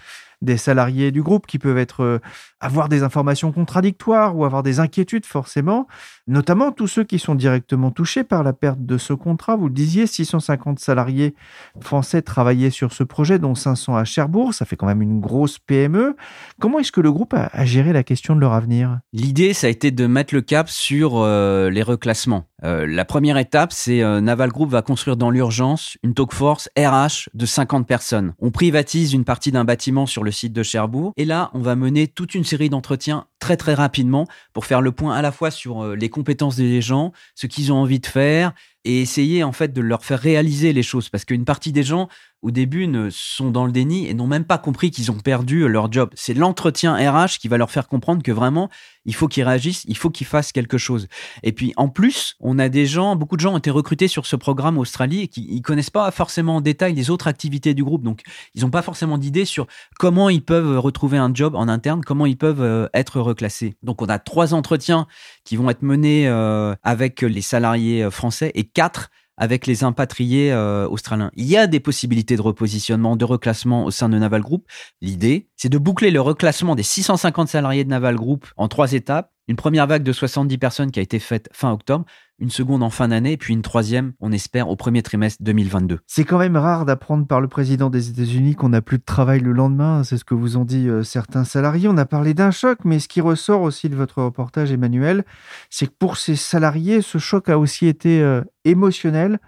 des 0.42 0.56
salariés 0.56 1.12
du 1.12 1.22
groupe 1.22 1.46
qui 1.46 1.58
peuvent 1.58 1.78
être 1.78 2.02
euh, 2.02 2.18
avoir 2.60 2.88
des 2.88 3.02
informations 3.02 3.52
contradictoires 3.52 4.36
ou 4.36 4.44
avoir 4.44 4.62
des 4.62 4.80
inquiétudes 4.80 5.24
forcément, 5.24 5.86
notamment 6.26 6.72
tous 6.72 6.86
ceux 6.86 7.04
qui 7.04 7.18
sont 7.18 7.34
directement 7.34 7.90
touchés 7.90 8.24
par 8.24 8.42
la 8.42 8.52
perte 8.52 8.84
de 8.84 8.98
ce 8.98 9.12
contrat. 9.12 9.56
Vous 9.56 9.68
le 9.68 9.74
disiez, 9.74 10.06
650 10.06 10.78
salariés 10.78 11.34
français 11.80 12.22
travaillaient 12.22 12.70
sur 12.70 12.92
ce 12.92 13.04
projet, 13.04 13.38
dont 13.38 13.54
500 13.54 13.96
à 13.96 14.04
Cherbourg. 14.04 14.54
Ça 14.54 14.64
fait 14.64 14.76
quand 14.76 14.86
même 14.86 15.02
une 15.02 15.20
grosse 15.20 15.58
PME. 15.58 16.16
Comment 16.60 16.78
est-ce 16.78 16.92
que 16.92 17.00
le 17.00 17.12
groupe 17.12 17.34
a, 17.34 17.64
géré 17.64 17.92
la 17.92 18.02
question 18.02 18.34
de 18.34 18.40
leur 18.40 18.52
avenir? 18.52 19.00
L'idée, 19.12 19.52
ça 19.52 19.66
a 19.66 19.70
été 19.70 19.90
de 19.90 20.06
mettre 20.06 20.34
le 20.34 20.40
cap 20.40 20.68
sur 20.68 21.16
euh, 21.16 21.70
les 21.70 21.82
reclassements. 21.82 22.46
Euh, 22.64 22.86
la 22.86 23.04
première 23.04 23.38
étape, 23.38 23.72
c'est 23.72 24.02
Naval 24.20 24.50
Group 24.50 24.70
va 24.70 24.82
construire 24.82 25.16
dans 25.16 25.30
l'urgence 25.30 25.96
une 26.02 26.14
talk 26.14 26.32
force 26.32 26.68
RH 26.78 27.28
de 27.34 27.46
50 27.46 27.86
personnes. 27.86 28.34
On 28.38 28.50
privatise 28.50 29.12
une 29.12 29.24
partie 29.24 29.52
d'un 29.52 29.64
bâtiment 29.64 30.06
sur 30.06 30.22
le 30.22 30.30
site 30.30 30.52
de 30.52 30.62
Cherbourg. 30.62 31.12
Et 31.16 31.24
là, 31.24 31.50
on 31.54 31.60
va 31.60 31.76
mener 31.76 32.08
toute 32.08 32.34
une 32.34 32.44
série 32.44 32.68
d'entretiens 32.68 33.26
très 33.42 33.56
très 33.56 33.74
rapidement 33.74 34.28
pour 34.52 34.66
faire 34.66 34.80
le 34.80 34.92
point 34.92 35.16
à 35.16 35.20
la 35.20 35.32
fois 35.32 35.50
sur 35.50 35.82
euh, 35.82 35.96
les 35.96 36.08
compétences 36.08 36.54
des 36.54 36.80
gens, 36.80 37.12
ce 37.34 37.48
qu'ils 37.48 37.72
ont 37.72 37.76
envie 37.76 37.98
de 37.98 38.06
faire 38.06 38.52
et 38.84 39.02
essayer 39.02 39.42
en 39.42 39.50
fait 39.50 39.72
de 39.72 39.80
leur 39.80 40.04
faire 40.04 40.20
réaliser 40.20 40.72
les 40.72 40.84
choses. 40.84 41.08
Parce 41.08 41.24
qu'une 41.24 41.44
partie 41.44 41.72
des 41.72 41.82
gens 41.82 42.08
au 42.42 42.50
début, 42.50 42.86
ne 42.88 43.08
sont 43.10 43.50
dans 43.50 43.66
le 43.66 43.72
déni 43.72 44.06
et 44.06 44.14
n'ont 44.14 44.26
même 44.26 44.44
pas 44.44 44.58
compris 44.58 44.90
qu'ils 44.90 45.10
ont 45.10 45.18
perdu 45.18 45.68
leur 45.68 45.90
job. 45.90 46.10
C'est 46.14 46.34
l'entretien 46.34 46.94
RH 46.94 47.38
qui 47.40 47.48
va 47.48 47.56
leur 47.56 47.70
faire 47.70 47.88
comprendre 47.88 48.22
que 48.22 48.32
vraiment, 48.32 48.68
il 49.04 49.14
faut 49.14 49.28
qu'ils 49.28 49.44
réagissent, 49.44 49.84
il 49.86 49.96
faut 49.96 50.10
qu'ils 50.10 50.26
fassent 50.26 50.52
quelque 50.52 50.78
chose. 50.78 51.08
Et 51.42 51.52
puis, 51.52 51.72
en 51.76 51.88
plus, 51.88 52.36
on 52.40 52.58
a 52.58 52.68
des 52.68 52.86
gens, 52.86 53.16
beaucoup 53.16 53.36
de 53.36 53.40
gens 53.40 53.54
ont 53.54 53.58
été 53.58 53.70
recrutés 53.70 54.08
sur 54.08 54.26
ce 54.26 54.36
programme 54.36 54.78
Australie 54.78 55.22
et 55.22 55.28
qui 55.28 55.54
ne 55.54 55.60
connaissent 55.60 55.90
pas 55.90 56.10
forcément 56.10 56.56
en 56.56 56.60
détail 56.60 56.94
les 56.94 57.10
autres 57.10 57.28
activités 57.28 57.74
du 57.74 57.84
groupe. 57.84 58.02
Donc, 58.02 58.22
ils 58.54 58.62
n'ont 58.62 58.70
pas 58.70 58.82
forcément 58.82 59.18
d'idée 59.18 59.44
sur 59.44 59.66
comment 59.98 60.28
ils 60.28 60.44
peuvent 60.44 60.78
retrouver 60.78 61.18
un 61.18 61.32
job 61.32 61.54
en 61.54 61.68
interne, 61.68 62.02
comment 62.04 62.26
ils 62.26 62.36
peuvent 62.36 62.62
euh, 62.62 62.88
être 62.94 63.20
reclassés. 63.20 63.76
Donc, 63.82 64.02
on 64.02 64.06
a 64.06 64.18
trois 64.18 64.54
entretiens 64.54 65.06
qui 65.44 65.56
vont 65.56 65.70
être 65.70 65.82
menés 65.82 66.28
euh, 66.28 66.74
avec 66.82 67.22
les 67.22 67.42
salariés 67.42 68.04
euh, 68.04 68.10
français 68.10 68.52
et 68.54 68.64
quatre 68.64 69.10
avec 69.36 69.66
les 69.66 69.84
impatriés 69.84 70.52
euh, 70.52 70.86
australiens. 70.88 71.30
Il 71.34 71.46
y 71.46 71.56
a 71.56 71.66
des 71.66 71.80
possibilités 71.80 72.36
de 72.36 72.42
repositionnement, 72.42 73.16
de 73.16 73.24
reclassement 73.24 73.84
au 73.84 73.90
sein 73.90 74.08
de 74.08 74.18
Naval 74.18 74.42
Group. 74.42 74.66
L'idée, 75.00 75.48
c'est 75.56 75.68
de 75.68 75.78
boucler 75.78 76.10
le 76.10 76.20
reclassement 76.20 76.74
des 76.74 76.82
650 76.82 77.48
salariés 77.48 77.84
de 77.84 77.90
Naval 77.90 78.16
Group 78.16 78.46
en 78.56 78.68
trois 78.68 78.92
étapes. 78.92 79.32
Une 79.48 79.56
première 79.56 79.86
vague 79.86 80.04
de 80.04 80.12
70 80.12 80.58
personnes 80.58 80.90
qui 80.90 81.00
a 81.00 81.02
été 81.02 81.18
faite 81.18 81.48
fin 81.52 81.72
octobre, 81.72 82.04
une 82.42 82.50
seconde 82.50 82.82
en 82.82 82.90
fin 82.90 83.06
d'année, 83.06 83.36
puis 83.36 83.54
une 83.54 83.62
troisième, 83.62 84.14
on 84.20 84.32
espère, 84.32 84.68
au 84.68 84.74
premier 84.74 85.02
trimestre 85.02 85.40
2022. 85.44 86.00
C'est 86.08 86.24
quand 86.24 86.38
même 86.38 86.56
rare 86.56 86.84
d'apprendre 86.84 87.24
par 87.24 87.40
le 87.40 87.46
président 87.46 87.88
des 87.88 88.10
États-Unis 88.10 88.56
qu'on 88.56 88.70
n'a 88.70 88.82
plus 88.82 88.98
de 88.98 89.04
travail 89.04 89.38
le 89.38 89.52
lendemain. 89.52 90.02
C'est 90.02 90.18
ce 90.18 90.24
que 90.24 90.34
vous 90.34 90.56
ont 90.56 90.64
dit 90.64 90.88
euh, 90.88 91.04
certains 91.04 91.44
salariés. 91.44 91.86
On 91.86 91.96
a 91.96 92.04
parlé 92.04 92.34
d'un 92.34 92.50
choc, 92.50 92.80
mais 92.84 92.98
ce 92.98 93.06
qui 93.06 93.20
ressort 93.20 93.62
aussi 93.62 93.88
de 93.88 93.94
votre 93.94 94.22
reportage, 94.22 94.72
Emmanuel, 94.72 95.24
c'est 95.70 95.86
que 95.86 95.94
pour 95.96 96.16
ces 96.16 96.34
salariés, 96.34 97.00
ce 97.00 97.18
choc 97.18 97.48
a 97.48 97.60
aussi 97.60 97.86
été 97.86 98.20
euh, 98.20 98.42
émotionnel. 98.64 99.38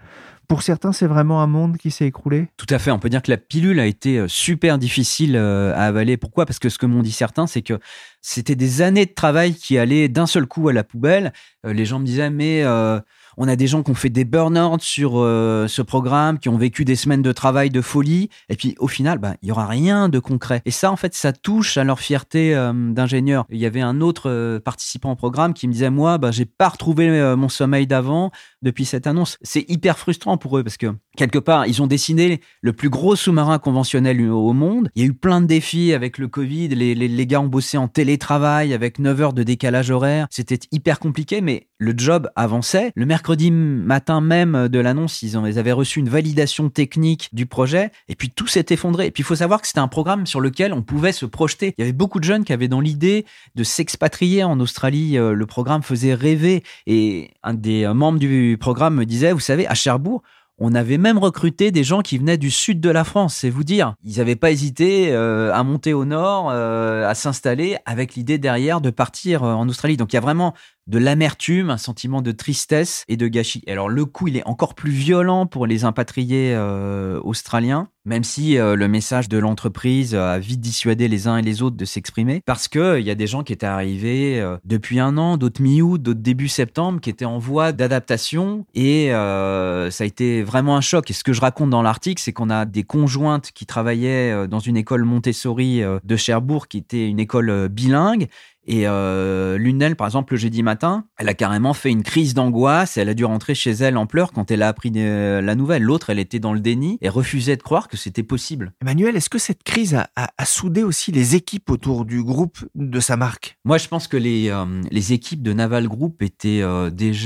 Pour 0.47 0.61
certains, 0.61 0.91
c'est 0.91 1.07
vraiment 1.07 1.41
un 1.41 1.47
monde 1.47 1.77
qui 1.77 1.91
s'est 1.91 2.07
écroulé. 2.07 2.47
Tout 2.57 2.67
à 2.69 2.79
fait. 2.79 2.91
On 2.91 2.99
peut 2.99 3.09
dire 3.09 3.21
que 3.21 3.31
la 3.31 3.37
pilule 3.37 3.79
a 3.79 3.85
été 3.85 4.17
euh, 4.17 4.27
super 4.27 4.77
difficile 4.77 5.35
à 5.35 5.85
avaler. 5.85 6.17
Pourquoi? 6.17 6.45
Parce 6.45 6.59
que 6.59 6.69
ce 6.69 6.77
que 6.77 6.85
m'ont 6.85 7.01
dit 7.01 7.11
certains, 7.11 7.47
c'est 7.47 7.61
que 7.61 7.79
c'était 8.27 8.55
des 8.55 8.81
années 8.81 9.05
de 9.05 9.13
travail 9.13 9.53
qui 9.53 9.77
allaient 9.77 10.07
d'un 10.07 10.25
seul 10.25 10.47
coup 10.47 10.67
à 10.67 10.73
la 10.73 10.83
poubelle. 10.83 11.31
Euh, 11.63 11.73
les 11.73 11.85
gens 11.85 11.99
me 11.99 12.05
disaient, 12.05 12.31
mais 12.31 12.63
euh, 12.63 12.99
on 13.37 13.47
a 13.47 13.55
des 13.55 13.67
gens 13.67 13.83
qui 13.83 13.91
ont 13.91 13.95
fait 13.95 14.09
des 14.09 14.25
burn-out 14.25 14.81
sur 14.81 15.19
euh, 15.19 15.67
ce 15.67 15.83
programme, 15.83 16.39
qui 16.39 16.49
ont 16.49 16.57
vécu 16.57 16.85
des 16.85 16.95
semaines 16.95 17.21
de 17.21 17.31
travail 17.31 17.69
de 17.69 17.81
folie, 17.81 18.29
et 18.49 18.55
puis 18.55 18.73
au 18.79 18.87
final, 18.87 19.19
bah, 19.19 19.35
il 19.43 19.49
y 19.49 19.51
aura 19.51 19.67
rien 19.67 20.09
de 20.09 20.17
concret. 20.17 20.63
Et 20.65 20.71
ça, 20.71 20.91
en 20.91 20.95
fait, 20.95 21.13
ça 21.13 21.33
touche 21.33 21.77
à 21.77 21.83
leur 21.83 21.99
fierté 21.99 22.55
d'ingénieur. 22.73 23.45
Il 23.51 23.59
y 23.59 23.67
avait 23.67 23.81
un 23.81 24.01
autre 24.01 24.57
participant 24.57 25.11
au 25.11 25.15
programme 25.15 25.53
qui 25.53 25.67
me 25.67 25.73
disait, 25.73 25.91
moi, 25.91 26.17
bah, 26.17 26.31
j'ai 26.31 26.45
pas 26.45 26.69
retrouvé 26.69 27.35
mon 27.37 27.49
sommeil 27.49 27.85
d'avant 27.85 28.31
depuis 28.65 28.83
cette 28.83 29.07
annonce. 29.07 29.37
C'est 29.41 29.63
hyper 29.69 29.97
frustrant 29.97 30.37
pour 30.37 30.57
eux 30.57 30.63
parce 30.63 30.75
que 30.75 30.87
quelque 31.15 31.39
part, 31.39 31.67
ils 31.67 31.81
ont 31.81 31.87
dessiné 31.87 32.41
le 32.61 32.73
plus 32.73 32.89
gros 32.89 33.15
sous-marin 33.15 33.59
conventionnel 33.59 34.19
au 34.29 34.51
monde. 34.51 34.89
Il 34.95 35.01
y 35.01 35.05
a 35.05 35.07
eu 35.07 35.13
plein 35.13 35.39
de 35.39 35.45
défis 35.45 35.93
avec 35.93 36.17
le 36.17 36.27
Covid. 36.27 36.69
Les, 36.69 36.95
les, 36.95 37.07
les 37.07 37.27
gars 37.27 37.39
ont 37.39 37.47
bossé 37.47 37.77
en 37.77 37.87
télétravail 37.87 38.73
avec 38.73 38.99
9 38.99 39.21
heures 39.21 39.33
de 39.33 39.43
décalage 39.43 39.91
horaire. 39.91 40.27
C'était 40.31 40.59
hyper 40.71 40.99
compliqué, 40.99 41.41
mais 41.41 41.67
le 41.77 41.93
job 41.95 42.29
avançait. 42.35 42.91
Le 42.95 43.05
mercredi 43.05 43.51
matin 43.51 44.21
même 44.21 44.67
de 44.67 44.79
l'annonce, 44.79 45.21
ils, 45.21 45.37
ils 45.47 45.59
avaient 45.59 45.71
reçu 45.71 45.99
une 45.99 46.09
validation 46.09 46.69
technique 46.69 47.29
du 47.33 47.45
projet 47.45 47.91
et 48.07 48.15
puis 48.15 48.29
tout 48.29 48.47
s'est 48.47 48.65
effondré. 48.69 49.07
Et 49.07 49.11
puis 49.11 49.21
il 49.21 49.25
faut 49.25 49.35
savoir 49.35 49.61
que 49.61 49.67
c'était 49.67 49.79
un 49.79 49.87
programme 49.87 50.25
sur 50.25 50.41
lequel 50.41 50.73
on 50.73 50.81
pouvait 50.81 51.11
se 51.11 51.25
projeter. 51.25 51.73
Il 51.77 51.81
y 51.81 51.83
avait 51.83 51.93
beaucoup 51.93 52.19
de 52.19 52.23
jeunes 52.23 52.43
qui 52.43 52.53
avaient 52.53 52.67
dans 52.67 52.81
l'idée 52.81 53.25
de 53.55 53.63
s'expatrier 53.63 54.43
en 54.43 54.59
Australie. 54.59 55.17
Euh, 55.17 55.33
le 55.33 55.45
programme 55.45 55.83
faisait 55.83 56.13
rêver 56.13 56.63
et 56.87 57.31
un 57.43 57.53
des 57.53 57.87
membres 57.93 58.19
du 58.19 58.54
programme 58.57 58.95
me 58.95 59.05
disait, 59.05 59.31
vous 59.31 59.39
savez, 59.39 59.67
à 59.67 59.73
Cherbourg, 59.73 60.21
on 60.57 60.73
avait 60.73 60.97
même 60.97 61.17
recruté 61.17 61.71
des 61.71 61.83
gens 61.83 62.01
qui 62.01 62.17
venaient 62.17 62.37
du 62.37 62.49
sud 62.49 62.79
de 62.79 62.89
la 62.89 63.03
France, 63.03 63.35
c'est 63.35 63.49
vous 63.49 63.65
dire. 63.65 63.95
Ils 64.03 64.17
n'avaient 64.17 64.37
pas 64.37 64.51
hésité 64.51 65.11
euh, 65.11 65.53
à 65.53 65.63
monter 65.63 65.93
au 65.93 66.05
nord, 66.05 66.49
euh, 66.49 67.07
à 67.07 67.13
s'installer, 67.13 67.77
avec 67.85 68.15
l'idée 68.15 68.37
derrière 68.37 68.79
de 68.79 68.89
partir 68.89 69.43
en 69.43 69.67
Australie. 69.67 69.97
Donc 69.97 70.13
il 70.13 70.15
y 70.15 70.17
a 70.17 70.21
vraiment 70.21 70.53
de 70.87 70.97
l'amertume, 70.97 71.69
un 71.71 71.77
sentiment 71.77 72.21
de 72.21 72.31
tristesse 72.31 73.03
et 73.09 73.17
de 73.17 73.27
gâchis. 73.27 73.63
Alors 73.67 73.89
le 73.89 74.05
coup, 74.05 74.29
il 74.29 74.37
est 74.37 74.47
encore 74.47 74.75
plus 74.75 74.91
violent 74.91 75.45
pour 75.45 75.67
les 75.67 75.83
impatriés 75.83 76.53
euh, 76.55 77.19
australiens, 77.23 77.89
même 78.05 78.23
si 78.23 78.57
euh, 78.57 78.75
le 78.75 78.87
message 78.87 79.29
de 79.29 79.37
l'entreprise 79.37 80.15
a 80.15 80.37
vite 80.39 80.61
dissuadé 80.61 81.07
les 81.07 81.27
uns 81.27 81.37
et 81.37 81.41
les 81.41 81.61
autres 81.61 81.75
de 81.75 81.85
s'exprimer, 81.85 82.41
parce 82.45 82.67
que 82.67 82.79
euh, 82.79 82.99
y 82.99 83.09
a 83.09 83.15
des 83.15 83.27
gens 83.27 83.43
qui 83.43 83.53
étaient 83.53 83.65
arrivés 83.65 84.43
depuis 84.63 84.99
un 84.99 85.17
an, 85.17 85.37
d'autres 85.37 85.61
mi-août, 85.61 86.01
d'autres 86.01 86.19
début 86.19 86.47
septembre, 86.47 86.99
qui 87.01 87.09
étaient 87.09 87.25
en 87.25 87.37
voie 87.37 87.71
d'adaptation, 87.71 88.65
et 88.73 89.09
ça 89.09 90.03
a 90.03 90.05
été 90.05 90.43
vraiment 90.43 90.75
un 90.77 90.81
choc. 90.81 91.09
Et 91.09 91.13
ce 91.13 91.23
que 91.23 91.33
je 91.33 91.41
raconte 91.41 91.69
dans 91.69 91.81
l'article, 91.81 92.21
c'est 92.21 92.33
qu'on 92.33 92.49
a 92.49 92.65
des 92.65 92.83
conjointes 92.83 93.51
qui 93.51 93.65
travaillaient 93.65 94.47
dans 94.47 94.59
une 94.59 94.77
école 94.77 95.03
Montessori 95.03 95.81
de 96.03 96.15
Cherbourg, 96.15 96.67
qui 96.67 96.77
était 96.77 97.07
une 97.07 97.19
école 97.19 97.69
bilingue, 97.69 98.27
et 98.67 98.87
euh, 98.87 99.57
l'une 99.57 99.77
d'elles, 99.77 99.95
par 99.95 100.07
exemple, 100.07 100.33
le 100.33 100.39
jeudi 100.39 100.63
matin, 100.63 101.05
elle 101.17 101.29
a 101.29 101.33
carrément 101.33 101.73
fait 101.73 101.91
une 101.91 102.03
crise 102.03 102.33
d'angoisse. 102.33 102.97
Elle 102.97 103.09
a 103.09 103.13
dû 103.13 103.25
rentrer 103.25 103.53
chez 103.53 103.71
elle 103.71 103.97
en 103.97 104.07
pleurs 104.07 104.31
quand 104.31 104.49
elle 104.49 104.63
a 104.63 104.67
appris 104.67 104.91
euh, 104.95 105.41
la 105.41 105.55
nouvelle. 105.55 105.83
L'autre, 105.83 106.09
elle 106.09 106.19
était 106.19 106.39
dans 106.39 106.53
le 106.53 106.59
déni 106.59 106.97
et 107.01 107.09
refusait 107.09 107.57
de 107.57 107.61
croire 107.61 107.87
que 107.87 107.97
c'était 107.97 108.23
possible. 108.23 108.73
Emmanuel, 108.81 109.15
est-ce 109.15 109.29
que 109.29 109.37
cette 109.37 109.63
crise 109.63 109.93
a, 109.93 110.09
a, 110.15 110.45
soudé 110.45 110.83
aussi 110.83 111.11
les 111.11 111.35
équipes 111.35 111.69
autour 111.69 112.05
du 112.05 112.23
groupe 112.23 112.57
de 112.73 112.99
sa 112.99 113.17
marque? 113.17 113.57
Moi, 113.65 113.77
je 113.77 113.87
pense 113.87 114.07
que 114.07 114.17
les, 114.17 114.49
euh, 114.49 114.65
les 114.89 115.13
équipes 115.13 115.43
de 115.43 115.53
Naval 115.53 115.87
Group 115.87 116.21
étaient 116.21 116.61
euh, 116.61 116.89
déjà 116.89 117.25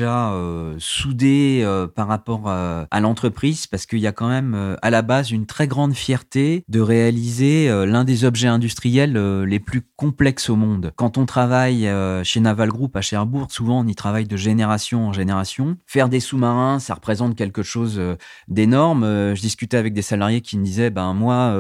soudées 0.78 1.66
par 1.96 2.08
rapport 2.08 2.50
à 2.50 3.00
l'entreprise 3.00 3.68
parce 3.68 3.86
qu'il 3.86 4.00
y 4.00 4.08
a 4.08 4.12
quand 4.12 4.28
même 4.28 4.78
à 4.82 4.90
la 4.90 5.02
base 5.02 5.32
une 5.32 5.46
très 5.46 5.68
grande 5.68 5.94
fierté 5.94 6.64
de 6.68 6.80
réaliser 6.80 7.68
l'un 7.86 8.04
des 8.04 8.26
objets 8.26 8.48
industriels 8.48 9.18
les 9.44 9.60
plus 9.60 9.82
complexes 9.96 10.50
au 10.50 10.56
monde. 10.56 10.92
Quand 10.96 11.18
on 11.18 11.26
travaille 11.30 11.88
euh, 11.88 12.24
chez 12.24 12.40
Naval 12.40 12.70
Group 12.70 12.96
à 12.96 13.02
Cherbourg, 13.02 13.52
souvent 13.52 13.82
on 13.82 13.88
y 13.88 13.94
travaille 13.94 14.26
de 14.26 14.36
génération 14.36 15.08
en 15.08 15.14
génération. 15.14 15.78
Faire 15.86 16.10
des 16.10 16.20
sous-marins, 16.20 16.80
ça 16.80 16.96
représente 16.96 17.36
quelque 17.36 17.62
chose 17.62 18.00
euh, 18.00 18.16
d'énorme. 18.48 19.04
Euh, 19.04 19.36
je 19.36 19.42
discutais 19.42 19.78
avec 19.78 19.94
des 19.94 20.02
salariés 20.02 20.42
qui 20.42 20.58
me 20.58 20.66
disaient, 20.66 20.90
ben 20.90 21.14
moi, 21.14 21.56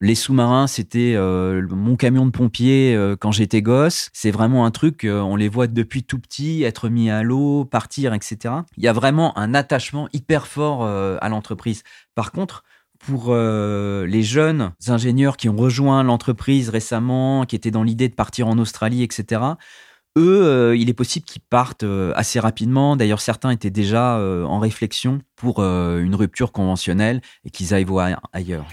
les 0.00 0.14
sous-marins, 0.16 0.66
c'était 0.66 1.16
mon 1.16 1.96
camion 1.96 2.26
de 2.26 2.30
pompier 2.30 2.98
quand 3.20 3.30
j'étais 3.30 3.62
gosse. 3.62 4.10
C'est 4.12 4.30
vraiment 4.30 4.66
un 4.66 4.70
truc, 4.70 5.06
on 5.08 5.36
les 5.36 5.48
voit 5.48 5.66
depuis 5.66 6.02
tout 6.02 6.18
petit, 6.18 6.64
être 6.64 6.88
mis 6.88 7.10
à 7.10 7.22
l'eau, 7.22 7.64
partir, 7.64 8.14
etc. 8.14 8.54
Il 8.76 8.82
y 8.82 8.88
a 8.88 8.92
vraiment 8.92 9.36
un 9.38 9.54
attachement 9.54 10.08
hyper 10.12 10.46
fort 10.46 10.84
à 10.86 11.28
l'entreprise. 11.28 11.82
Par 12.14 12.32
contre, 12.32 12.64
pour 13.06 13.26
euh, 13.28 14.06
les 14.06 14.22
jeunes 14.22 14.72
ingénieurs 14.88 15.36
qui 15.36 15.48
ont 15.48 15.56
rejoint 15.56 16.02
l'entreprise 16.02 16.68
récemment, 16.68 17.44
qui 17.44 17.56
étaient 17.56 17.70
dans 17.70 17.82
l'idée 17.82 18.08
de 18.08 18.14
partir 18.14 18.48
en 18.48 18.58
Australie, 18.58 19.02
etc. 19.02 19.42
Eux, 20.16 20.42
euh, 20.44 20.76
il 20.76 20.88
est 20.88 20.94
possible 20.94 21.24
qu'ils 21.26 21.42
partent 21.42 21.82
euh, 21.82 22.12
assez 22.16 22.40
rapidement. 22.40 22.96
D'ailleurs, 22.96 23.20
certains 23.20 23.50
étaient 23.50 23.70
déjà 23.70 24.18
en 24.18 24.58
réflexion 24.58 25.20
pour 25.36 25.60
une 25.60 26.14
rupture 26.14 26.52
conventionnelle 26.52 27.20
et 27.44 27.50
qu'ils 27.50 27.74
aillent 27.74 27.84
voir 27.84 28.20
ailleurs. 28.32 28.66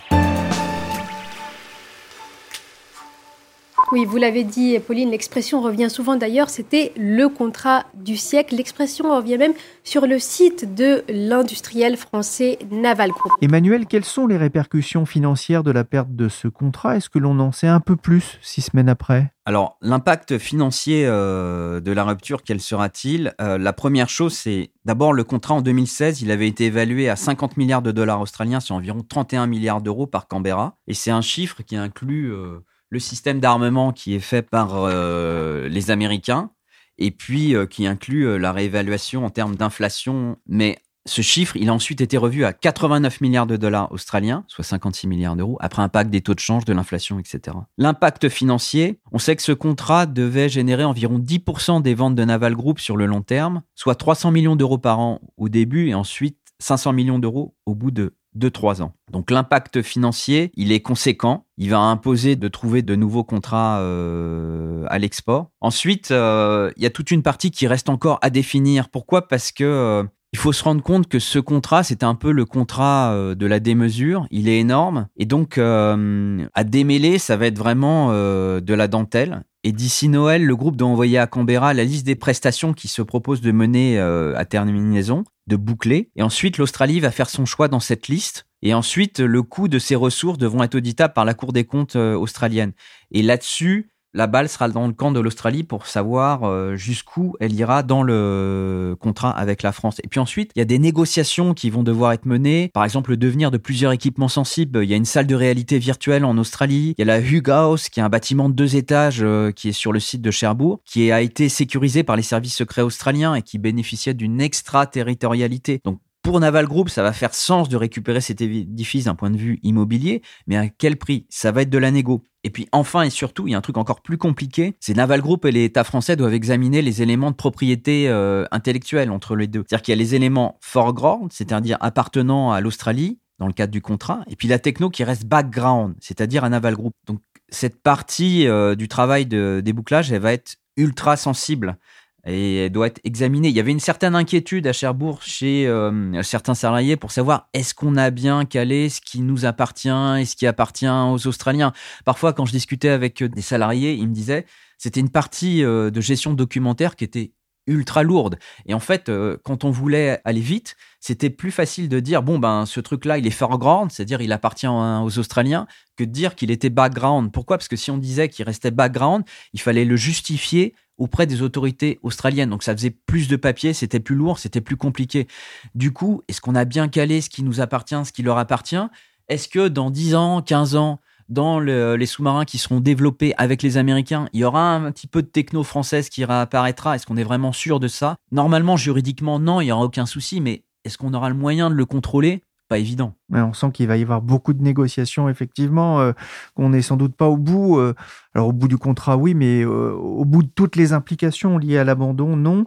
Oui, 3.91 4.05
vous 4.05 4.15
l'avez 4.15 4.45
dit, 4.45 4.79
Pauline, 4.79 5.11
l'expression 5.11 5.61
revient 5.61 5.89
souvent 5.89 6.15
d'ailleurs, 6.15 6.49
c'était 6.49 6.93
le 6.95 7.27
contrat 7.27 7.83
du 7.93 8.15
siècle. 8.15 8.55
L'expression 8.55 9.13
revient 9.13 9.37
même 9.37 9.51
sur 9.83 10.07
le 10.07 10.17
site 10.17 10.73
de 10.75 11.03
l'industriel 11.09 11.97
français 11.97 12.57
Naval 12.71 13.11
Group. 13.11 13.33
Emmanuel, 13.41 13.87
quelles 13.87 14.05
sont 14.05 14.27
les 14.27 14.37
répercussions 14.37 15.05
financières 15.05 15.63
de 15.63 15.71
la 15.71 15.83
perte 15.83 16.15
de 16.15 16.29
ce 16.29 16.47
contrat? 16.47 16.95
Est-ce 16.95 17.09
que 17.09 17.19
l'on 17.19 17.37
en 17.39 17.51
sait 17.51 17.67
un 17.67 17.81
peu 17.81 17.97
plus 17.97 18.39
six 18.41 18.61
semaines 18.61 18.87
après? 18.87 19.33
Alors, 19.43 19.77
l'impact 19.81 20.37
financier 20.37 21.05
euh, 21.05 21.81
de 21.81 21.91
la 21.91 22.05
rupture, 22.05 22.43
quel 22.43 22.61
sera-t-il? 22.61 23.33
Euh, 23.41 23.57
La 23.57 23.73
première 23.73 24.07
chose, 24.07 24.33
c'est 24.33 24.71
d'abord 24.85 25.11
le 25.11 25.25
contrat 25.25 25.55
en 25.55 25.61
2016, 25.61 26.21
il 26.21 26.31
avait 26.31 26.47
été 26.47 26.67
évalué 26.67 27.09
à 27.09 27.17
50 27.17 27.57
milliards 27.57 27.81
de 27.81 27.91
dollars 27.91 28.21
australiens, 28.21 28.61
c'est 28.61 28.71
environ 28.71 29.01
31 29.01 29.47
milliards 29.47 29.81
d'euros 29.81 30.07
par 30.07 30.27
Canberra. 30.27 30.77
Et 30.87 30.93
c'est 30.93 31.11
un 31.11 31.21
chiffre 31.21 31.61
qui 31.63 31.75
inclut 31.75 32.31
euh, 32.31 32.59
le 32.91 32.99
système 32.99 33.39
d'armement 33.39 33.93
qui 33.93 34.13
est 34.13 34.19
fait 34.19 34.43
par 34.43 34.75
euh, 34.75 35.67
les 35.69 35.89
Américains 35.89 36.51
et 36.97 37.09
puis 37.09 37.55
euh, 37.55 37.65
qui 37.65 37.87
inclut 37.87 38.27
euh, 38.27 38.37
la 38.37 38.51
réévaluation 38.51 39.25
en 39.25 39.29
termes 39.29 39.55
d'inflation. 39.55 40.37
Mais 40.45 40.77
ce 41.07 41.21
chiffre, 41.21 41.55
il 41.55 41.69
a 41.69 41.73
ensuite 41.73 42.01
été 42.01 42.17
revu 42.17 42.43
à 42.43 42.53
89 42.53 43.21
milliards 43.21 43.47
de 43.47 43.55
dollars 43.55 43.91
australiens, 43.91 44.43
soit 44.47 44.65
56 44.65 45.07
milliards 45.07 45.35
d'euros, 45.37 45.57
après 45.61 45.81
impact 45.81 46.11
des 46.11 46.21
taux 46.21 46.35
de 46.35 46.39
change, 46.39 46.65
de 46.65 46.73
l'inflation, 46.73 47.17
etc. 47.17 47.57
L'impact 47.77 48.29
financier, 48.29 48.99
on 49.11 49.17
sait 49.17 49.35
que 49.35 49.41
ce 49.41 49.53
contrat 49.53 50.05
devait 50.05 50.49
générer 50.49 50.83
environ 50.83 51.17
10% 51.17 51.81
des 51.81 51.95
ventes 51.95 52.15
de 52.15 52.23
Naval 52.25 52.55
Group 52.55 52.79
sur 52.79 52.97
le 52.97 53.07
long 53.07 53.21
terme, 53.21 53.63
soit 53.73 53.95
300 53.95 54.31
millions 54.31 54.55
d'euros 54.57 54.77
par 54.77 54.99
an 54.99 55.21
au 55.37 55.49
début 55.49 55.87
et 55.87 55.95
ensuite 55.95 56.37
500 56.59 56.93
millions 56.93 57.19
d'euros 57.19 57.55
au 57.65 57.73
bout 57.73 57.89
de 57.89 58.13
de 58.33 58.49
trois 58.49 58.81
ans. 58.81 58.93
Donc 59.11 59.31
l'impact 59.31 59.81
financier, 59.81 60.51
il 60.55 60.71
est 60.71 60.79
conséquent. 60.79 61.45
Il 61.57 61.69
va 61.69 61.79
imposer 61.79 62.35
de 62.35 62.47
trouver 62.47 62.81
de 62.81 62.95
nouveaux 62.95 63.23
contrats 63.23 63.79
euh, 63.79 64.85
à 64.87 64.99
l'export. 64.99 65.51
Ensuite, 65.59 66.11
euh, 66.11 66.71
il 66.77 66.83
y 66.83 66.85
a 66.85 66.89
toute 66.89 67.11
une 67.11 67.23
partie 67.23 67.51
qui 67.51 67.67
reste 67.67 67.89
encore 67.89 68.19
à 68.21 68.29
définir. 68.29 68.89
Pourquoi? 68.89 69.27
Parce 69.27 69.51
que 69.51 69.63
euh, 69.63 70.03
Il 70.33 70.39
faut 70.39 70.53
se 70.53 70.63
rendre 70.63 70.81
compte 70.81 71.07
que 71.07 71.19
ce 71.19 71.39
contrat, 71.39 71.83
c'est 71.83 72.03
un 72.03 72.15
peu 72.15 72.31
le 72.31 72.45
contrat 72.45 73.13
de 73.35 73.45
la 73.45 73.59
démesure. 73.59 74.27
Il 74.31 74.47
est 74.47 74.59
énorme. 74.59 75.07
Et 75.17 75.25
donc, 75.25 75.57
à 75.57 76.63
démêler, 76.63 77.17
ça 77.19 77.35
va 77.35 77.47
être 77.47 77.57
vraiment 77.57 78.13
de 78.13 78.73
la 78.73 78.87
dentelle. 78.87 79.43
Et 79.63 79.73
d'ici 79.73 80.07
Noël, 80.07 80.45
le 80.45 80.55
groupe 80.55 80.77
doit 80.77 80.87
envoyer 80.87 81.17
à 81.17 81.27
Canberra 81.27 81.73
la 81.73 81.83
liste 81.83 82.05
des 82.05 82.15
prestations 82.15 82.71
qui 82.71 82.87
se 82.87 83.01
proposent 83.01 83.41
de 83.41 83.51
mener 83.51 83.99
à 83.99 84.45
terminaison, 84.45 85.25
boucler. 85.55 86.11
Et 86.15 86.23
ensuite, 86.23 86.57
l'Australie 86.57 86.99
va 86.99 87.11
faire 87.11 87.29
son 87.29 87.45
choix 87.45 87.67
dans 87.67 87.79
cette 87.79 88.07
liste. 88.07 88.47
Et 88.61 88.73
ensuite, 88.73 89.19
le 89.19 89.43
coût 89.43 89.67
de 89.67 89.79
ces 89.79 89.95
ressources 89.95 90.37
devront 90.37 90.63
être 90.63 90.75
auditables 90.75 91.13
par 91.13 91.25
la 91.25 91.33
Cour 91.33 91.53
des 91.53 91.65
comptes 91.65 91.95
australienne. 91.95 92.73
Et 93.11 93.21
là-dessus, 93.23 93.91
la 94.13 94.27
balle 94.27 94.49
sera 94.49 94.67
dans 94.67 94.87
le 94.87 94.93
camp 94.93 95.11
de 95.11 95.19
l'Australie 95.19 95.63
pour 95.63 95.87
savoir 95.87 96.43
euh, 96.43 96.75
jusqu'où 96.75 97.35
elle 97.39 97.53
ira 97.53 97.83
dans 97.83 98.03
le 98.03 98.95
contrat 98.99 99.31
avec 99.31 99.63
la 99.63 99.71
France. 99.71 99.99
Et 100.03 100.07
puis 100.07 100.19
ensuite, 100.19 100.51
il 100.55 100.59
y 100.59 100.61
a 100.61 100.65
des 100.65 100.79
négociations 100.79 101.53
qui 101.53 101.69
vont 101.69 101.83
devoir 101.83 102.11
être 102.11 102.25
menées. 102.25 102.69
Par 102.73 102.83
exemple, 102.83 103.11
le 103.11 103.17
devenir 103.17 103.51
de 103.51 103.57
plusieurs 103.57 103.91
équipements 103.91 104.27
sensibles. 104.27 104.83
Il 104.83 104.89
y 104.89 104.93
a 104.93 104.97
une 104.97 105.05
salle 105.05 105.27
de 105.27 105.35
réalité 105.35 105.79
virtuelle 105.79 106.25
en 106.25 106.37
Australie. 106.37 106.93
Il 106.97 107.01
y 107.01 107.03
a 107.03 107.05
la 107.05 107.21
Hugh 107.21 107.49
House, 107.49 107.89
qui 107.89 107.99
est 107.99 108.03
un 108.03 108.09
bâtiment 108.09 108.49
de 108.49 108.53
deux 108.53 108.75
étages 108.75 109.21
euh, 109.21 109.51
qui 109.51 109.69
est 109.69 109.73
sur 109.73 109.93
le 109.93 109.99
site 109.99 110.21
de 110.21 110.31
Cherbourg, 110.31 110.81
qui 110.85 111.11
a 111.11 111.21
été 111.21 111.47
sécurisé 111.49 112.03
par 112.03 112.15
les 112.15 112.21
services 112.21 112.55
secrets 112.55 112.81
australiens 112.81 113.35
et 113.35 113.41
qui 113.41 113.59
bénéficiait 113.59 114.13
d'une 114.13 114.41
extraterritorialité. 114.41 115.79
Donc 115.85 115.99
pour 116.21 116.39
Naval 116.39 116.67
Group, 116.67 116.89
ça 116.89 117.03
va 117.03 117.13
faire 117.13 117.33
sens 117.33 117.69
de 117.69 117.75
récupérer 117.75 118.21
cet 118.21 118.41
édifice 118.41 119.05
d'un 119.05 119.15
point 119.15 119.31
de 119.31 119.37
vue 119.37 119.59
immobilier, 119.63 120.21
mais 120.47 120.57
à 120.57 120.69
quel 120.69 120.97
prix? 120.97 121.25
Ça 121.29 121.51
va 121.51 121.63
être 121.63 121.69
de 121.69 121.77
la 121.77 121.91
négo. 121.91 122.23
Et 122.43 122.49
puis 122.49 122.67
enfin 122.71 123.03
et 123.03 123.09
surtout, 123.09 123.47
il 123.47 123.51
y 123.51 123.55
a 123.55 123.57
un 123.57 123.61
truc 123.61 123.77
encore 123.77 124.01
plus 124.01 124.17
compliqué, 124.17 124.75
c'est 124.79 124.95
Naval 124.95 125.21
Group 125.21 125.45
et 125.45 125.51
l'État 125.51 125.83
français 125.83 126.15
doivent 126.15 126.33
examiner 126.33 126.81
les 126.81 127.01
éléments 127.01 127.31
de 127.31 127.35
propriété 127.35 128.09
euh, 128.09 128.45
intellectuelle 128.51 129.11
entre 129.11 129.35
les 129.35 129.47
deux. 129.47 129.63
C'est-à-dire 129.67 129.83
qu'il 129.83 129.91
y 129.91 129.97
a 129.97 130.01
les 130.01 130.15
éléments 130.15 130.57
foreground, 130.61 131.31
c'est-à-dire 131.31 131.77
appartenant 131.81 132.51
à 132.51 132.61
l'Australie, 132.61 133.19
dans 133.37 133.47
le 133.47 133.53
cadre 133.53 133.71
du 133.71 133.81
contrat, 133.81 134.21
et 134.27 134.35
puis 134.35 134.47
la 134.47 134.59
techno 134.59 134.89
qui 134.91 135.03
reste 135.03 135.25
background, 135.25 135.95
c'est-à-dire 135.99 136.43
à 136.43 136.49
Naval 136.49 136.75
Group. 136.75 136.93
Donc 137.07 137.21
cette 137.49 137.81
partie 137.81 138.47
euh, 138.47 138.75
du 138.75 138.87
travail 138.87 139.25
de 139.25 139.61
débouclage, 139.63 140.11
elle 140.11 140.21
va 140.21 140.33
être 140.33 140.57
ultra 140.77 141.17
sensible 141.17 141.77
et 142.25 142.65
elle 142.65 142.71
doit 142.71 142.87
être 142.87 142.99
examinée. 143.03 143.49
Il 143.49 143.55
y 143.55 143.59
avait 143.59 143.71
une 143.71 143.79
certaine 143.79 144.15
inquiétude 144.15 144.67
à 144.67 144.73
Cherbourg 144.73 145.21
chez 145.21 145.67
euh, 145.67 146.21
certains 146.23 146.53
salariés 146.53 146.97
pour 146.97 147.11
savoir 147.11 147.49
est-ce 147.53 147.73
qu'on 147.73 147.95
a 147.95 148.09
bien 148.11 148.45
calé 148.45 148.89
ce 148.89 149.01
qui 149.01 149.21
nous 149.21 149.45
appartient 149.45 149.89
et 150.19 150.25
ce 150.25 150.35
qui 150.35 150.45
appartient 150.47 150.87
aux 150.87 151.27
Australiens? 151.27 151.73
Parfois, 152.05 152.33
quand 152.33 152.45
je 152.45 152.51
discutais 152.51 152.89
avec 152.89 153.23
des 153.23 153.41
salariés, 153.41 153.93
ils 153.93 154.07
me 154.07 154.13
disaient 154.13 154.45
c'était 154.77 154.99
une 154.99 155.09
partie 155.09 155.63
euh, 155.63 155.89
de 155.89 156.01
gestion 156.01 156.33
documentaire 156.33 156.95
qui 156.95 157.03
était 157.03 157.33
ultra 157.67 158.03
lourde. 158.03 158.37
Et 158.65 158.73
en 158.73 158.79
fait, 158.79 159.09
euh, 159.09 159.37
quand 159.43 159.63
on 159.63 159.69
voulait 159.69 160.19
aller 160.25 160.41
vite, 160.41 160.75
c'était 160.99 161.29
plus 161.29 161.51
facile 161.51 161.89
de 161.89 161.99
dire 161.99 162.23
bon 162.23 162.39
ben 162.39 162.65
ce 162.65 162.79
truc-là, 162.79 163.17
il 163.17 163.27
est 163.27 163.31
foreground, 163.31 163.91
c'est-à-dire 163.91 164.21
il 164.21 164.31
appartient 164.31 164.67
aux 164.67 165.19
Australiens, 165.19 165.67
que 165.95 166.03
de 166.03 166.11
dire 166.11 166.35
qu'il 166.35 166.51
était 166.51 166.69
background. 166.69 167.31
Pourquoi? 167.31 167.57
Parce 167.57 167.67
que 167.67 167.75
si 167.75 167.91
on 167.91 167.97
disait 167.97 168.29
qu'il 168.29 168.45
restait 168.45 168.71
background, 168.71 169.23
il 169.53 169.61
fallait 169.61 169.85
le 169.85 169.95
justifier 169.95 170.75
auprès 171.01 171.25
des 171.25 171.41
autorités 171.41 171.99
australiennes. 172.03 172.51
Donc 172.51 172.61
ça 172.61 172.75
faisait 172.75 172.91
plus 172.91 173.27
de 173.27 173.35
papier, 173.35 173.73
c'était 173.73 173.99
plus 173.99 174.15
lourd, 174.15 174.37
c'était 174.37 174.61
plus 174.61 174.77
compliqué. 174.77 175.27
Du 175.73 175.91
coup, 175.91 176.21
est-ce 176.27 176.41
qu'on 176.41 176.53
a 176.53 176.63
bien 176.63 176.87
calé 176.87 177.21
ce 177.21 177.29
qui 177.29 177.41
nous 177.41 177.59
appartient, 177.59 178.05
ce 178.05 178.11
qui 178.11 178.21
leur 178.21 178.37
appartient? 178.37 178.87
Est-ce 179.27 179.47
que 179.47 179.67
dans 179.67 179.89
10 179.89 180.15
ans, 180.15 180.41
15 180.41 180.75
ans, 180.75 180.99
dans 181.27 181.59
les 181.59 182.05
sous-marins 182.05 182.45
qui 182.45 182.57
seront 182.57 182.81
développés 182.81 183.33
avec 183.37 183.63
les 183.63 183.77
Américains, 183.77 184.27
il 184.33 184.41
y 184.41 184.43
aura 184.43 184.75
un 184.75 184.91
petit 184.91 185.07
peu 185.07 185.21
de 185.21 185.27
techno 185.27 185.63
française 185.63 186.09
qui 186.09 186.23
réapparaîtra? 186.23 186.95
Est-ce 186.95 187.05
qu'on 187.07 187.17
est 187.17 187.23
vraiment 187.23 187.53
sûr 187.53 187.79
de 187.79 187.87
ça? 187.87 188.17
Normalement, 188.31 188.77
juridiquement, 188.77 189.39
non, 189.39 189.61
il 189.61 189.65
n'y 189.65 189.71
aura 189.71 189.85
aucun 189.85 190.05
souci, 190.05 190.41
mais 190.41 190.65
est-ce 190.83 190.97
qu'on 190.97 191.13
aura 191.13 191.29
le 191.29 191.35
moyen 191.35 191.69
de 191.69 191.75
le 191.75 191.85
contrôler? 191.85 192.43
Pas 192.67 192.79
évident. 192.79 193.15
on 193.29 193.53
sent 193.53 193.71
qu'il 193.73 193.87
va 193.87 193.97
y 193.97 194.01
avoir 194.01 194.21
beaucoup 194.21 194.53
de 194.53 194.61
négociations, 194.61 195.27
effectivement, 195.27 195.99
euh, 195.99 196.13
qu'on 196.55 196.69
n'est 196.69 196.81
sans 196.81 196.95
doute 196.95 197.15
pas 197.15 197.27
au 197.27 197.35
bout. 197.35 197.77
Euh, 197.79 197.93
alors 198.33 198.47
au 198.47 198.53
bout 198.53 198.67
du 198.67 198.77
contrat, 198.77 199.17
oui, 199.17 199.33
mais 199.33 199.61
euh, 199.61 199.91
au 199.93 200.23
bout 200.23 200.43
de 200.43 200.49
toutes 200.53 200.75
les 200.75 200.93
implications 200.93 201.57
liées 201.57 201.77
à 201.77 201.83
l'abandon, 201.83 202.37
non. 202.37 202.65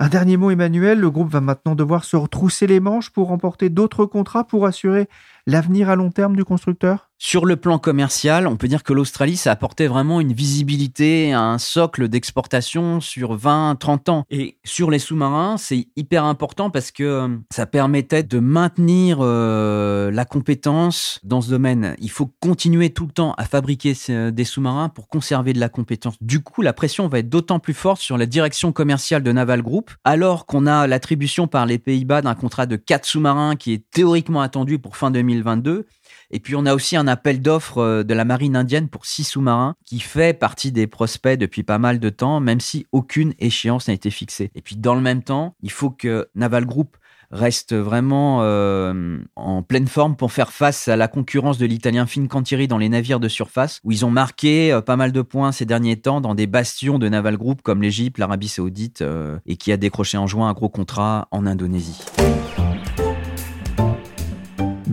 Un 0.00 0.08
dernier 0.08 0.36
mot, 0.36 0.50
Emmanuel, 0.50 0.98
le 0.98 1.10
groupe 1.10 1.30
va 1.30 1.40
maintenant 1.40 1.76
devoir 1.76 2.04
se 2.04 2.16
retrousser 2.16 2.66
les 2.66 2.80
manches 2.80 3.10
pour 3.10 3.28
remporter 3.28 3.68
d'autres 3.68 4.06
contrats 4.06 4.44
pour 4.44 4.66
assurer 4.66 5.08
l'avenir 5.46 5.90
à 5.90 5.96
long 5.96 6.10
terme 6.10 6.36
du 6.36 6.44
constructeur? 6.44 7.10
Sur 7.18 7.46
le 7.46 7.56
plan 7.56 7.78
commercial, 7.78 8.46
on 8.46 8.56
peut 8.56 8.68
dire 8.68 8.82
que 8.82 8.92
l'Australie, 8.92 9.36
ça 9.36 9.52
apportait 9.52 9.86
vraiment 9.86 10.20
une 10.20 10.32
visibilité, 10.32 11.32
un 11.32 11.58
socle 11.58 12.08
d'exportation 12.08 13.00
sur 13.00 13.34
20, 13.34 13.76
30 13.76 14.08
ans. 14.08 14.24
Et 14.30 14.58
sur 14.64 14.90
les 14.90 14.98
sous-marins, 14.98 15.56
c'est 15.56 15.86
hyper 15.96 16.24
important 16.24 16.70
parce 16.70 16.90
que 16.90 17.04
euh, 17.04 17.28
ça 17.50 17.66
permettait 17.66 18.24
de 18.24 18.40
maintenir 18.40 19.18
euh, 19.20 20.10
la 20.10 20.24
compétence 20.24 21.20
dans 21.22 21.40
ce 21.40 21.50
domaine. 21.50 21.94
Il 21.98 22.10
faut 22.10 22.30
continuer 22.40 22.90
tout 22.90 23.06
le 23.06 23.12
temps 23.12 23.32
à 23.38 23.44
fabriquer 23.44 23.94
des 24.32 24.44
sous-marins 24.44 24.88
pour 24.88 25.03
conserver 25.08 25.52
de 25.52 25.60
la 25.60 25.68
compétence. 25.68 26.14
Du 26.20 26.42
coup, 26.42 26.62
la 26.62 26.72
pression 26.72 27.08
va 27.08 27.18
être 27.18 27.28
d'autant 27.28 27.58
plus 27.58 27.74
forte 27.74 28.00
sur 28.00 28.16
la 28.16 28.26
direction 28.26 28.72
commerciale 28.72 29.22
de 29.22 29.32
Naval 29.32 29.62
Group, 29.62 29.90
alors 30.04 30.46
qu'on 30.46 30.66
a 30.66 30.86
l'attribution 30.86 31.46
par 31.46 31.66
les 31.66 31.78
Pays-Bas 31.78 32.22
d'un 32.22 32.34
contrat 32.34 32.66
de 32.66 32.76
4 32.76 33.04
sous-marins 33.04 33.56
qui 33.56 33.72
est 33.72 33.90
théoriquement 33.90 34.40
attendu 34.40 34.78
pour 34.78 34.96
fin 34.96 35.10
2020 35.10 35.24
2022. 35.24 35.86
Et 36.30 36.40
puis 36.40 36.56
on 36.56 36.66
a 36.66 36.74
aussi 36.74 36.96
un 36.96 37.06
appel 37.06 37.40
d'offres 37.40 37.78
euh, 37.78 38.02
de 38.02 38.14
la 38.14 38.24
marine 38.24 38.56
indienne 38.56 38.88
pour 38.88 39.06
six 39.06 39.24
sous-marins 39.24 39.74
qui 39.84 40.00
fait 40.00 40.38
partie 40.38 40.72
des 40.72 40.86
prospects 40.86 41.38
depuis 41.38 41.62
pas 41.62 41.78
mal 41.78 41.98
de 41.98 42.10
temps, 42.10 42.40
même 42.40 42.60
si 42.60 42.86
aucune 42.92 43.34
échéance 43.38 43.88
n'a 43.88 43.94
été 43.94 44.10
fixée. 44.10 44.50
Et 44.54 44.62
puis 44.62 44.76
dans 44.76 44.94
le 44.94 45.00
même 45.00 45.22
temps, 45.22 45.54
il 45.62 45.70
faut 45.70 45.90
que 45.90 46.28
Naval 46.34 46.66
Group 46.66 46.96
reste 47.34 47.74
vraiment 47.74 48.38
euh, 48.42 49.18
en 49.36 49.62
pleine 49.62 49.88
forme 49.88 50.16
pour 50.16 50.32
faire 50.32 50.52
face 50.52 50.88
à 50.88 50.96
la 50.96 51.08
concurrence 51.08 51.58
de 51.58 51.66
l'italien 51.66 52.06
Fincantieri 52.06 52.68
dans 52.68 52.78
les 52.78 52.88
navires 52.88 53.20
de 53.20 53.28
surface, 53.28 53.80
où 53.84 53.92
ils 53.92 54.06
ont 54.06 54.10
marqué 54.10 54.72
euh, 54.72 54.80
pas 54.80 54.96
mal 54.96 55.12
de 55.12 55.20
points 55.20 55.52
ces 55.52 55.66
derniers 55.66 55.96
temps 55.96 56.20
dans 56.20 56.34
des 56.34 56.46
bastions 56.46 56.98
de 56.98 57.08
Naval 57.08 57.36
Group 57.36 57.60
comme 57.62 57.82
l'Égypte, 57.82 58.18
l'Arabie 58.18 58.48
Saoudite, 58.48 59.04
et 59.46 59.56
qui 59.56 59.72
a 59.72 59.76
décroché 59.76 60.16
en 60.16 60.26
juin 60.26 60.48
un 60.48 60.52
gros 60.52 60.68
contrat 60.68 61.28
en 61.30 61.46
Indonésie. 61.46 62.00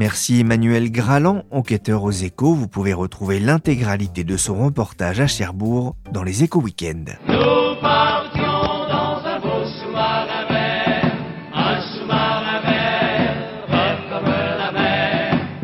Merci 0.02 0.40
Emmanuel 0.40 0.92
Graland, 0.92 1.44
enquêteur 1.52 2.04
aux 2.04 2.10
échos. 2.12 2.56
Vous 2.56 2.68
pouvez 2.68 2.92
retrouver 2.92 3.40
l'intégralité 3.40 4.24
de 4.24 4.36
son 4.36 4.56
reportage 4.56 5.20
à 5.20 5.28
Cherbourg 5.28 5.96
dans 6.12 6.24
les 6.24 6.44
échos 6.44 6.60
week-end. 6.60 7.06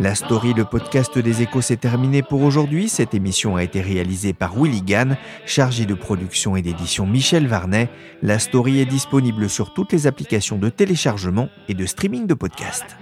La 0.08 0.16
story, 0.16 0.54
le 0.54 0.64
podcast 0.64 1.20
des 1.20 1.42
échos, 1.42 1.60
s'est 1.60 1.76
terminé 1.76 2.24
pour 2.24 2.42
aujourd'hui. 2.44 2.88
Cette 2.88 3.14
émission 3.14 3.58
a 3.58 3.64
été 3.64 3.82
réalisée 3.82 4.32
par 4.32 4.56
Willy 4.56 4.82
Gann, 4.82 5.18
chargé 5.46 5.86
de 5.86 5.94
production 5.94 6.56
et 6.56 6.62
d'édition 6.62 7.06
Michel 7.06 7.46
Varnet. 7.46 7.90
La 8.22 8.40
story 8.40 8.80
est 8.80 8.86
disponible 8.86 9.50
sur 9.50 9.74
toutes 9.74 9.92
les 9.92 10.08
applications 10.08 10.58
de 10.58 10.70
téléchargement 10.70 11.50
et 11.68 11.74
de 11.74 11.86
streaming 11.86 12.26
de 12.26 12.36
podcasts 12.36 12.96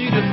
une 0.00 0.32